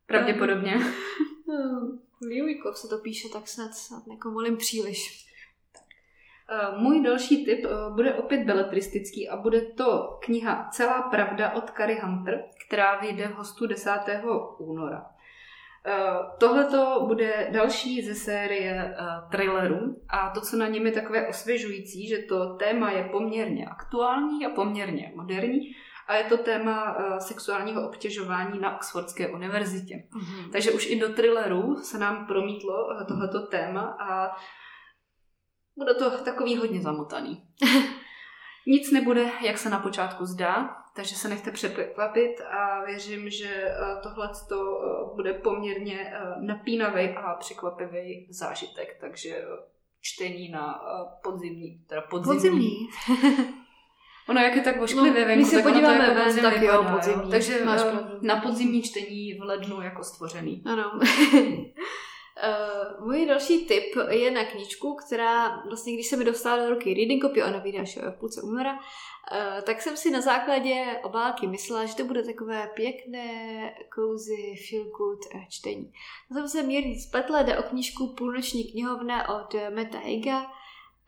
Pravděpodobně. 0.06 0.74
Kliujkov 2.18 2.78
se 2.78 2.88
to 2.88 2.98
píše, 2.98 3.28
tak 3.32 3.48
snad, 3.48 3.74
snad 3.74 4.06
nekomolím 4.06 4.56
příliš. 4.56 5.29
Eh, 6.52 6.78
můj 6.78 7.02
další 7.02 7.44
tip 7.44 7.64
eh, 7.64 7.90
bude 7.94 8.14
opět 8.14 8.44
beletristický 8.44 9.28
a 9.28 9.36
bude 9.36 9.60
to 9.60 10.18
kniha 10.20 10.68
Celá 10.70 11.02
pravda 11.02 11.50
od 11.50 11.70
Kary 11.70 12.00
Hunter, 12.02 12.44
která 12.66 13.00
vyjde 13.00 13.28
v 13.28 13.34
hostu 13.34 13.66
10. 13.66 13.90
února. 14.58 15.06
Eh, 15.86 15.92
Tohle 16.38 16.64
to 16.64 17.04
bude 17.06 17.48
další 17.52 18.02
ze 18.02 18.14
série 18.14 18.96
thrillerů 19.30 19.96
a 20.08 20.30
to, 20.30 20.40
co 20.40 20.56
na 20.56 20.66
něm 20.66 20.86
je 20.86 20.92
takové 20.92 21.28
osvěžující, 21.28 22.08
že 22.08 22.18
to 22.18 22.54
téma 22.54 22.90
je 22.90 23.04
poměrně 23.04 23.66
aktuální 23.66 24.46
a 24.46 24.50
poměrně 24.50 25.12
moderní 25.14 25.60
a 26.08 26.14
je 26.14 26.24
to 26.24 26.36
téma 26.36 26.96
sexuálního 27.18 27.88
obtěžování 27.88 28.60
na 28.60 28.76
Oxfordské 28.76 29.28
univerzitě. 29.28 29.94
Mm-hmm. 29.94 30.50
Takže 30.52 30.70
už 30.70 30.90
i 30.90 31.00
do 31.00 31.08
thrillerů 31.08 31.76
se 31.76 31.98
nám 31.98 32.26
promítlo 32.26 32.74
tohleto 33.08 33.46
téma 33.46 33.96
a 34.00 34.36
bude 35.80 35.94
to 35.94 36.10
takový 36.10 36.56
hodně 36.56 36.80
zamotaný. 36.80 37.42
Nic 38.66 38.90
nebude, 38.90 39.30
jak 39.46 39.58
se 39.58 39.70
na 39.70 39.78
počátku 39.78 40.26
zdá, 40.26 40.76
takže 40.96 41.14
se 41.14 41.28
nechte 41.28 41.50
překvapit 41.50 42.40
a 42.40 42.84
věřím, 42.84 43.30
že 43.30 43.48
eh, 43.48 43.74
tohle 44.02 44.30
eh, 44.52 44.56
bude 45.14 45.32
poměrně 45.34 46.12
eh, 46.14 46.20
napínavý 46.40 47.08
a 47.08 47.34
překvapivý 47.34 48.26
zážitek, 48.30 48.96
takže 49.00 49.44
čtení 50.00 50.48
na 50.48 50.80
podzimní, 51.22 51.84
teda 51.88 52.00
podzimní. 52.00 52.36
Podzimní. 52.36 52.88
Ono 54.28 54.40
jak 54.40 54.56
je 54.56 54.62
tak 54.62 54.82
ošklivě 54.82 55.20
no, 55.20 55.26
venku, 55.26 55.38
my 55.38 55.44
se 55.44 55.56
tak 55.56 55.64
podíváme 55.64 55.98
to 55.98 56.02
jako 56.02 56.24
podzim 56.24 56.42
tak 56.42 56.62
jo, 56.62 56.86
podzimní. 56.90 57.30
Takže 57.30 57.64
na 58.20 58.36
podzimní 58.36 58.82
čtení 58.82 59.34
v 59.34 59.42
lednu 59.42 59.82
jako 59.82 60.04
stvořený. 60.04 60.62
Ano. 60.66 61.00
Uh, 62.48 63.06
můj 63.06 63.26
další 63.26 63.66
tip 63.66 63.84
je 64.08 64.30
na 64.30 64.44
knížku, 64.44 64.94
která 64.94 65.62
vlastně, 65.66 65.94
když 65.94 66.06
se 66.06 66.16
mi 66.16 66.24
dostala 66.24 66.64
do 66.64 66.70
ruky 66.70 66.94
Reading 66.94 67.22
Copy, 67.22 67.42
ona 67.42 67.58
vyjde 67.58 67.78
až 67.78 67.96
v 67.96 68.18
půlce 68.20 68.42
února, 68.42 68.72
uh, 68.72 68.80
tak 69.62 69.82
jsem 69.82 69.96
si 69.96 70.10
na 70.10 70.20
základě 70.20 70.84
obálky 71.02 71.46
myslela, 71.46 71.84
že 71.84 71.96
to 71.96 72.04
bude 72.04 72.22
takové 72.22 72.70
pěkné, 72.74 73.74
cozy, 73.94 74.54
feel 74.70 74.84
good 74.84 75.20
čtení. 75.48 75.92
To 76.28 76.34
jsem 76.34 76.48
se 76.48 76.62
mírně 76.62 77.00
spletla, 77.00 77.42
jde 77.42 77.58
o 77.58 77.62
knížku 77.62 78.06
Půlnoční 78.06 78.64
knihovna 78.64 79.28
od 79.28 79.54
Meta 79.70 79.98
Heiga, 79.98 80.46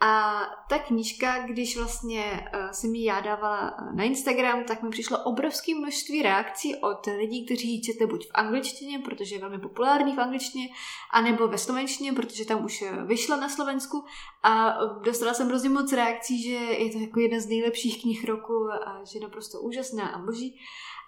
a 0.04 0.42
ta 0.68 0.78
knížka, 0.78 1.38
když 1.46 1.76
vlastně 1.76 2.48
uh, 2.54 2.70
jsem 2.70 2.94
ji 2.94 3.04
já 3.04 3.20
dávala 3.20 3.76
eh, 3.78 3.96
na 3.96 4.04
Instagram, 4.04 4.64
tak 4.64 4.82
mi 4.82 4.90
přišlo 4.90 5.18
obrovské 5.24 5.74
množství 5.74 6.22
reakcí 6.22 6.76
od 6.76 7.06
lidí, 7.06 7.46
kteří 7.46 7.74
ji 7.74 7.80
četli 7.80 8.06
buď 8.06 8.26
v 8.26 8.30
angličtině, 8.34 8.98
protože 8.98 9.34
je 9.34 9.40
velmi 9.40 9.58
populární 9.58 10.12
v 10.12 10.20
angličtině, 10.20 10.68
anebo 11.10 11.48
ve 11.48 11.58
slovenštině, 11.58 12.12
protože 12.12 12.44
tam 12.44 12.64
už 12.64 12.82
eh, 12.82 13.04
vyšla 13.04 13.36
na 13.36 13.48
Slovensku. 13.48 14.04
A 14.42 14.78
dostala 15.04 15.34
jsem 15.34 15.48
hrozně 15.48 15.68
moc 15.68 15.92
reakcí, 15.92 16.42
že 16.42 16.54
je 16.54 16.92
to 16.92 16.98
jako 16.98 17.20
jedna 17.20 17.40
z 17.40 17.46
nejlepších 17.46 18.02
knih 18.02 18.24
roku 18.24 18.68
a 18.72 19.04
že 19.04 19.18
je 19.18 19.22
naprosto 19.22 19.60
úžasná 19.60 20.08
a 20.08 20.18
boží. 20.18 20.60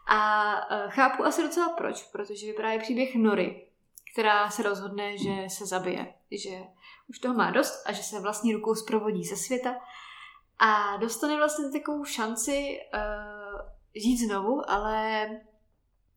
A 0.07 0.53
chápu 0.89 1.25
asi 1.25 1.43
docela 1.43 1.69
proč, 1.69 2.03
protože 2.13 2.47
vypráví 2.47 2.79
příběh 2.79 3.15
Nory, 3.15 3.67
která 4.15 4.51
se 4.51 4.63
rozhodne, 4.63 5.19
že 5.19 5.45
se 5.49 5.67
zabije, 5.67 6.15
že 6.31 6.61
už 7.09 7.19
toho 7.19 7.35
má 7.35 7.51
dost 7.51 7.83
a 7.87 7.93
že 7.93 8.03
se 8.03 8.21
vlastní 8.21 8.53
rukou 8.53 8.75
zprovodí 8.75 9.25
ze 9.25 9.37
světa 9.37 9.75
a 10.59 10.97
dostane 10.97 11.37
vlastně 11.37 11.71
takovou 11.73 12.05
šanci 12.05 12.79
uh, 12.95 13.61
žít 13.95 14.17
znovu, 14.17 14.71
ale 14.71 15.27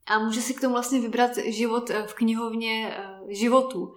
a 0.08 0.20
může 0.20 0.42
si 0.42 0.54
k 0.54 0.62
tomu 0.62 0.74
vlastně 0.74 1.02
vybrat 1.02 1.38
život 1.38 1.90
v 1.90 2.14
knihovně 2.14 2.98
uh, 2.98 3.30
životů. 3.30 3.94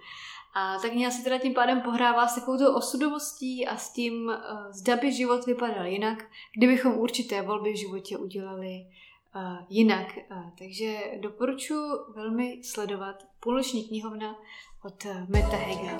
A 0.55 0.79
tak 0.79 0.93
nějak 0.93 1.13
si 1.13 1.23
teda 1.23 1.37
tím 1.37 1.53
pádem 1.53 1.81
pohrává 1.81 2.27
s 2.27 2.35
takovou 2.35 2.75
osudovostí 2.75 3.67
a 3.67 3.77
s 3.77 3.93
tím, 3.93 4.25
uh, 4.25 4.71
zda 4.71 4.95
by 4.95 5.11
život 5.11 5.45
vypadal 5.45 5.85
jinak, 5.85 6.25
kdybychom 6.57 6.97
určité 6.97 7.41
volby 7.41 7.73
v 7.73 7.79
životě 7.79 8.17
udělali 8.17 8.85
jinak. 9.69 10.07
Takže 10.57 10.97
doporučuji 11.19 11.89
velmi 12.15 12.59
sledovat 12.63 13.15
Půlnoční 13.39 13.87
knihovna 13.87 14.35
od 14.85 15.05
Meta 15.29 15.57
Hegel. 15.57 15.97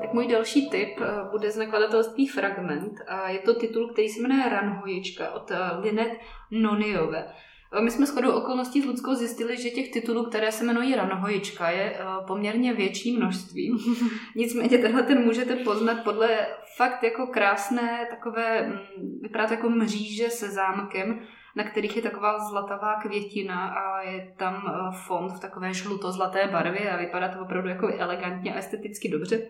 Tak 0.00 0.12
můj 0.12 0.26
další 0.26 0.70
tip 0.70 1.00
bude 1.30 1.50
z 1.50 1.56
nakladatelství 1.56 2.28
Fragment. 2.28 3.00
A 3.06 3.28
je 3.28 3.38
to 3.38 3.54
titul, 3.54 3.92
který 3.92 4.08
se 4.08 4.20
jmenuje 4.20 4.48
Ranhojička 4.48 5.30
od 5.30 5.52
Linet 5.80 6.18
Noniové. 6.50 7.34
My 7.80 7.90
jsme 7.90 8.06
shodou 8.06 8.32
okolností 8.32 8.82
s 8.82 8.84
Ludskou 8.84 9.14
zjistili, 9.14 9.62
že 9.62 9.70
těch 9.70 9.92
titulů, 9.92 10.24
které 10.24 10.52
se 10.52 10.64
jmenují 10.64 10.94
Ranohojička, 10.94 11.70
je 11.70 11.92
eh, 11.94 12.04
poměrně 12.26 12.72
větší 12.74 13.16
množství. 13.16 13.76
Nicméně 14.34 14.78
tenhle 14.78 15.02
ten 15.02 15.24
můžete 15.24 15.56
poznat 15.56 16.04
podle 16.04 16.46
fakt 16.76 17.02
jako 17.02 17.26
krásné 17.26 18.06
takové, 18.10 18.66
mm, 18.66 18.78
vypadá 19.22 19.46
to 19.46 19.54
jako 19.54 19.68
mříže 19.68 20.30
se 20.30 20.50
zámkem, 20.50 21.20
na 21.56 21.64
kterých 21.64 21.96
je 21.96 22.02
taková 22.02 22.38
zlatavá 22.38 22.94
květina 23.02 23.68
a 23.68 24.02
je 24.02 24.34
tam 24.38 24.54
eh, 24.66 24.96
fond 25.06 25.28
v 25.28 25.40
takové 25.40 25.74
žluto-zlaté 25.74 26.48
barvě 26.52 26.90
a 26.90 26.96
vypadá 26.96 27.28
to 27.28 27.40
opravdu 27.40 27.68
jako 27.68 27.88
elegantně 27.98 28.54
a 28.54 28.58
esteticky 28.58 29.08
dobře. 29.08 29.48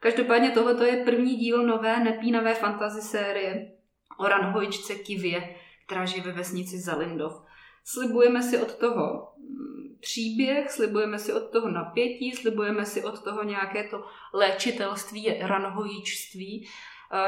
Každopádně 0.00 0.50
tohle 0.50 0.88
je 0.88 1.04
první 1.04 1.36
díl 1.36 1.66
nové 1.66 2.04
nepínavé 2.04 2.54
fantasy 2.54 3.00
série 3.00 3.70
o 4.18 4.28
ranhojičce 4.28 4.94
Kivě, 4.94 5.54
která 5.86 6.04
žije 6.04 6.22
ve 6.22 6.32
vesnici 6.32 6.78
Zalindov. 6.78 7.51
Slibujeme 7.84 8.42
si 8.42 8.58
od 8.58 8.74
toho 8.74 9.32
mm, 9.38 9.96
příběh, 10.00 10.70
slibujeme 10.70 11.18
si 11.18 11.32
od 11.32 11.50
toho 11.50 11.68
napětí, 11.68 12.32
slibujeme 12.32 12.86
si 12.86 13.04
od 13.04 13.24
toho 13.24 13.42
nějaké 13.42 13.88
to 13.88 14.04
léčitelství, 14.32 15.34
ranohojíčství, 15.40 16.68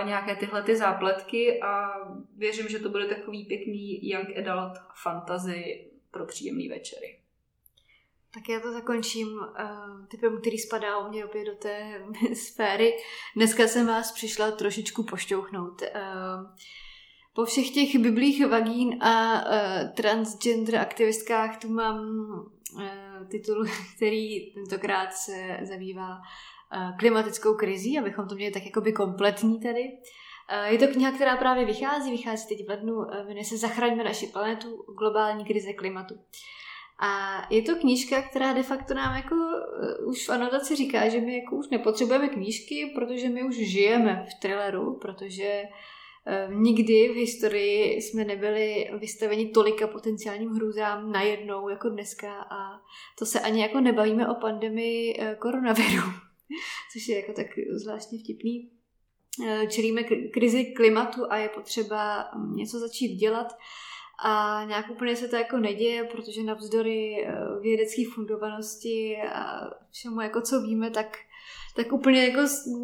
nějaké 0.05 0.37
tyhle 0.37 0.63
ty 0.63 0.77
zápletky 0.77 1.63
a 1.63 1.91
věřím, 2.37 2.69
že 2.69 2.79
to 2.79 2.89
bude 2.89 3.07
takový 3.07 3.45
pěkný 3.45 4.11
young 4.11 4.29
adult 4.39 4.79
fantasy 5.03 5.91
pro 6.11 6.27
příjemný 6.27 6.69
večery. 6.69 7.19
Tak 8.35 8.49
já 8.49 8.61
to 8.61 8.73
zakončím 8.73 9.29
uh, 9.29 10.07
typem, 10.07 10.41
který 10.41 10.59
spadá 10.59 10.99
u 10.99 11.09
mě 11.09 11.25
opět 11.25 11.45
do 11.45 11.55
té 11.55 12.03
sféry. 12.35 12.97
Dneska 13.37 13.69
jsem 13.69 13.87
vás 13.87 14.13
přišla 14.13 14.51
trošičku 14.51 15.03
pošťouchnout. 15.03 15.83
Uh, 15.83 15.89
po 17.35 17.45
všech 17.45 17.71
těch 17.71 17.99
biblích 17.99 18.47
vagín 18.47 19.03
a 19.03 19.33
uh, 19.33 19.95
transgender 19.95 20.77
aktivistkách 20.77 21.61
tu 21.61 21.69
mám 21.69 21.99
uh, 22.75 23.29
titul, 23.29 23.67
který 23.97 24.53
tentokrát 24.53 25.13
se 25.13 25.59
zabývá 25.63 26.17
uh, 26.17 26.97
klimatickou 26.97 27.55
krizí, 27.55 27.99
abychom 27.99 28.29
to 28.29 28.35
měli 28.35 28.53
tak 28.53 28.67
jakoby 28.67 28.93
kompletní 28.93 29.61
tady. 29.61 29.83
Uh, 29.83 30.73
je 30.73 30.79
to 30.79 30.87
kniha, 30.87 31.13
která 31.13 31.37
právě 31.37 31.65
vychází, 31.65 32.11
vychází 32.11 32.49
teď 32.49 32.67
v 32.67 32.69
lednu, 32.69 32.95
jmenuje 33.27 33.45
se 33.45 33.57
Zachraňme 33.57 34.05
naši 34.05 34.27
planetu, 34.27 34.85
globální 34.99 35.45
krize 35.45 35.73
klimatu. 35.73 36.15
A 36.99 37.43
je 37.51 37.63
to 37.63 37.75
knížka, 37.77 38.23
která 38.23 38.53
de 38.53 38.63
facto 38.63 38.95
nám 38.95 39.17
jako 39.17 39.35
už 40.07 40.29
v 40.29 40.31
anotaci 40.31 40.77
říká, 40.77 41.09
že 41.09 41.21
my 41.21 41.39
jako 41.39 41.57
už 41.57 41.69
nepotřebujeme 41.69 42.29
knížky, 42.29 42.93
protože 42.95 43.29
my 43.29 43.43
už 43.43 43.57
žijeme 43.57 44.27
v 44.31 44.41
thrilleru, 44.41 44.99
protože 44.99 45.63
uh, 45.63 45.75
nikdy 46.49 47.09
v 47.09 47.17
historii 47.17 48.03
jsme 48.03 48.25
nebyli 48.25 48.91
vystaveni 48.99 49.49
tolika 49.49 49.87
potenciálním 49.87 50.51
hrůzám 50.51 51.13
najednou 51.13 51.69
jako 51.69 51.89
dneska 51.89 52.43
a 52.43 52.81
to 53.19 53.27
se 53.27 53.41
ani 53.41 53.63
jako 53.63 53.81
nebavíme 53.81 54.29
o 54.29 54.35
pandemii 54.35 55.17
eh, 55.19 55.37
koronaviru, 55.41 56.03
což 56.93 57.09
je 57.09 57.17
jako 57.17 57.33
tak 57.33 57.47
zvláštně 57.71 58.19
vtipný. 58.19 58.71
Eh, 59.47 59.67
čelíme 59.67 60.03
krizi 60.33 60.65
klimatu 60.65 61.33
a 61.33 61.37
je 61.37 61.49
potřeba 61.49 62.31
něco 62.55 62.79
začít 62.79 63.17
dělat 63.17 63.57
a 64.25 64.65
nějak 64.69 64.91
úplně 64.91 65.17
se 65.17 65.29
to 65.29 65.37
jako 65.37 65.57
neděje, 65.57 66.05
protože 66.05 66.43
navzdory 66.43 67.27
vědecké 67.61 68.03
fundovanosti 68.15 69.17
a 69.33 69.71
všemu, 69.91 70.21
jako 70.21 70.41
co 70.41 70.63
víme, 70.63 70.91
tak 70.91 71.17
tak 71.75 71.93
úplně 71.93 72.25
jako 72.25 72.41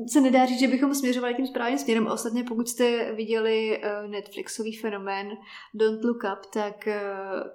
se 0.06 0.20
nedá 0.20 0.46
říct, 0.46 0.60
že 0.60 0.68
bychom 0.68 0.94
směřovali 0.94 1.34
tím 1.34 1.46
správným 1.46 1.78
směrem. 1.78 2.06
Ostatně 2.06 2.44
pokud 2.44 2.68
jste 2.68 3.12
viděli 3.12 3.82
uh, 3.82 4.10
Netflixový 4.10 4.76
fenomén 4.76 5.28
Don't 5.74 6.04
Look 6.04 6.22
Up, 6.24 6.46
tak 6.52 6.74
uh, 6.86 6.92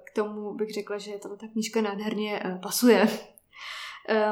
k 0.04 0.14
tomu 0.14 0.54
bych 0.54 0.70
řekla, 0.74 0.98
že 0.98 1.12
tato 1.22 1.36
ta 1.36 1.46
knížka 1.52 1.80
nádherně 1.80 2.42
uh, 2.44 2.60
pasuje. 2.60 3.08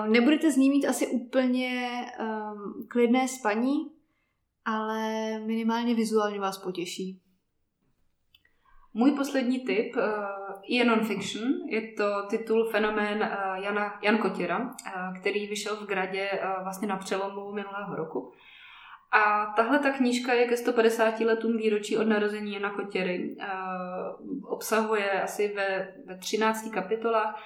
Nebudete 0.08 0.50
z 0.50 0.56
ní 0.56 0.70
mít 0.70 0.86
asi 0.86 1.06
úplně 1.06 1.90
um, 2.20 2.86
klidné 2.88 3.28
spaní, 3.28 3.90
ale 4.64 5.38
minimálně 5.38 5.94
vizuálně 5.94 6.40
vás 6.40 6.58
potěší. 6.58 7.20
Můj 8.96 9.12
poslední 9.12 9.60
tip 9.60 9.96
uh, 9.96 10.02
je 10.68 10.84
non-fiction. 10.84 11.42
Je 11.68 11.92
to 11.92 12.26
titul 12.30 12.68
Fenomén 12.70 13.18
uh, 13.18 13.64
Jana, 13.64 13.98
Jan 14.02 14.18
Kotěra, 14.18 14.58
uh, 14.58 15.18
který 15.20 15.46
vyšel 15.46 15.76
v 15.76 15.86
Gradě 15.86 16.30
vlastně 16.62 16.88
na 16.88 16.96
přelomu 16.96 17.52
minulého 17.52 17.96
roku. 17.96 18.32
A 19.12 19.52
tahle 19.56 19.78
ta 19.78 19.90
knížka 19.90 20.32
je 20.32 20.46
ke 20.46 20.56
150 20.56 21.20
letům 21.20 21.56
výročí 21.56 21.96
od 21.96 22.06
narození 22.06 22.52
Jana 22.52 22.70
Kotěry. 22.70 23.36
Obsahuje 24.42 25.22
asi 25.22 25.54
ve, 25.56 25.94
ve 26.06 26.18
13 26.18 26.70
kapitolách 26.74 27.40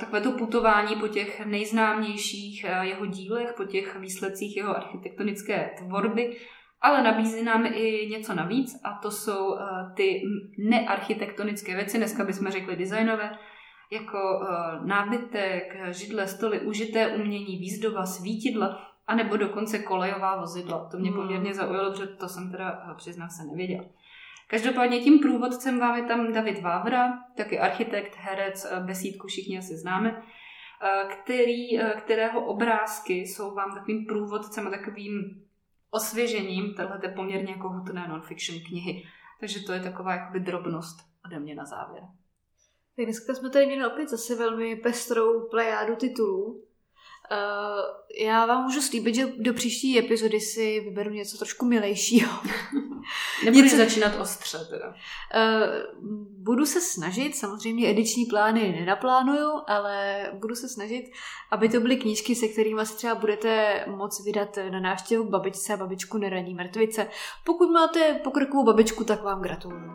takové 0.00 0.20
to 0.20 0.32
putování 0.32 0.96
po 0.96 1.08
těch 1.08 1.46
nejznámějších 1.46 2.66
jeho 2.80 3.06
dílech, 3.06 3.52
po 3.56 3.64
těch 3.64 3.96
výsledcích 3.96 4.56
jeho 4.56 4.76
architektonické 4.76 5.70
tvorby 5.78 6.36
ale 6.80 7.02
nabízí 7.02 7.44
nám 7.44 7.66
i 7.66 8.08
něco 8.10 8.34
navíc 8.34 8.80
a 8.84 8.98
to 9.02 9.10
jsou 9.10 9.52
uh, 9.52 9.58
ty 9.94 10.22
nearchitektonické 10.58 11.74
věci, 11.74 11.98
dneska 11.98 12.24
bychom 12.24 12.50
řekli 12.50 12.76
designové, 12.76 13.38
jako 13.92 14.18
uh, 14.40 14.86
nábytek, 14.86 15.76
židle, 15.90 16.26
stoly, 16.26 16.60
užité 16.60 17.08
umění, 17.08 17.58
výzdoba, 17.58 18.06
svítidla, 18.06 18.80
anebo 19.06 19.36
dokonce 19.36 19.78
kolejová 19.78 20.40
vozidla. 20.40 20.88
To 20.90 20.98
mě 20.98 21.10
hmm. 21.10 21.20
poměrně 21.20 21.54
zaujalo, 21.54 21.90
protože 21.90 22.06
to 22.06 22.28
jsem 22.28 22.50
teda, 22.50 22.84
uh, 22.86 22.96
přiznám 22.96 23.28
se, 23.28 23.44
nevěděla. 23.44 23.84
Každopádně 24.50 25.00
tím 25.00 25.18
průvodcem 25.18 25.78
vám 25.78 25.96
je 25.96 26.02
tam 26.02 26.32
David 26.32 26.62
Vávra, 26.62 27.18
taky 27.36 27.58
architekt, 27.58 28.16
herec, 28.16 28.66
besídku 28.86 29.26
všichni 29.26 29.58
asi 29.58 29.76
známe, 29.76 30.22
který, 31.08 31.78
kterého 31.96 32.46
obrázky 32.46 33.14
jsou 33.14 33.54
vám 33.54 33.74
takovým 33.74 34.06
průvodcem 34.06 34.66
a 34.66 34.70
takovým 34.70 35.42
osvěžením 35.90 36.74
téhle 36.74 37.00
poměrně 37.16 37.52
jako 37.52 37.68
hutné 37.68 38.08
non-fiction 38.08 38.60
knihy. 38.60 39.04
Takže 39.40 39.60
to 39.60 39.72
je 39.72 39.80
taková 39.80 40.14
jakoby 40.14 40.40
drobnost 40.40 40.98
ode 41.26 41.38
mě 41.38 41.54
na 41.54 41.64
závěr. 41.64 42.02
Tak 42.96 43.04
dneska 43.04 43.34
jsme 43.34 43.50
tady 43.50 43.66
měli 43.66 43.86
opět 43.86 44.08
zase 44.08 44.34
velmi 44.34 44.76
pestrou 44.76 45.48
plejádu 45.50 45.96
titulů. 45.96 46.44
Uh, 46.44 46.60
já 48.26 48.46
vám 48.46 48.64
můžu 48.64 48.80
slíbit, 48.80 49.14
že 49.14 49.26
do 49.38 49.54
příští 49.54 49.98
epizody 49.98 50.40
si 50.40 50.80
vyberu 50.80 51.10
něco 51.10 51.38
trošku 51.38 51.66
milejšího. 51.66 52.30
Nebudeš 53.44 53.72
něco... 53.72 53.76
začínat 53.76 54.20
ostře 54.20 54.58
teda. 54.70 54.88
Uh, 54.88 54.94
budu 56.38 56.66
se 56.66 56.80
snažit, 56.80 57.36
samozřejmě 57.36 57.90
ediční 57.90 58.26
plány 58.26 58.76
nenaplánuju, 58.80 59.50
ale 59.66 60.26
budu 60.34 60.54
se 60.54 60.68
snažit, 60.68 61.04
aby 61.50 61.68
to 61.68 61.80
byly 61.80 61.96
knížky, 61.96 62.34
se 62.34 62.48
kterými 62.48 62.86
si 62.86 62.96
třeba 62.96 63.14
budete 63.14 63.84
moc 63.86 64.24
vydat 64.24 64.58
na 64.70 64.80
návštěvu 64.80 65.24
k 65.24 65.30
babičce 65.30 65.74
a 65.74 65.76
babičku 65.76 66.18
neradí 66.18 66.54
mrtvice. 66.54 67.06
Pokud 67.44 67.70
máte 67.70 68.20
pokrokovou 68.24 68.64
babičku, 68.64 69.04
tak 69.04 69.22
vám 69.22 69.42
gratuluju. 69.42 69.92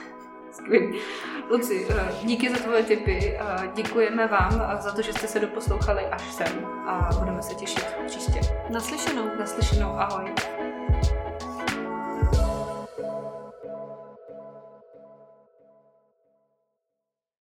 Skvělý. 0.52 1.00
Luci, 1.50 1.86
eh, 1.90 2.12
díky 2.22 2.50
za 2.50 2.56
tvoje 2.56 2.82
tipy. 2.82 3.38
Děkujeme 3.74 4.26
vám 4.26 4.80
za 4.80 4.92
to, 4.92 5.02
že 5.02 5.12
jste 5.12 5.28
se 5.28 5.40
doposlouchali 5.40 6.06
až 6.06 6.22
sem 6.32 6.66
a 6.86 7.10
budeme 7.18 7.42
se 7.42 7.54
těšit 7.54 7.86
příště. 8.06 8.40
Naslyšenou. 8.70 9.30
Naslyšenou. 9.38 9.90
Ahoj. 9.90 10.34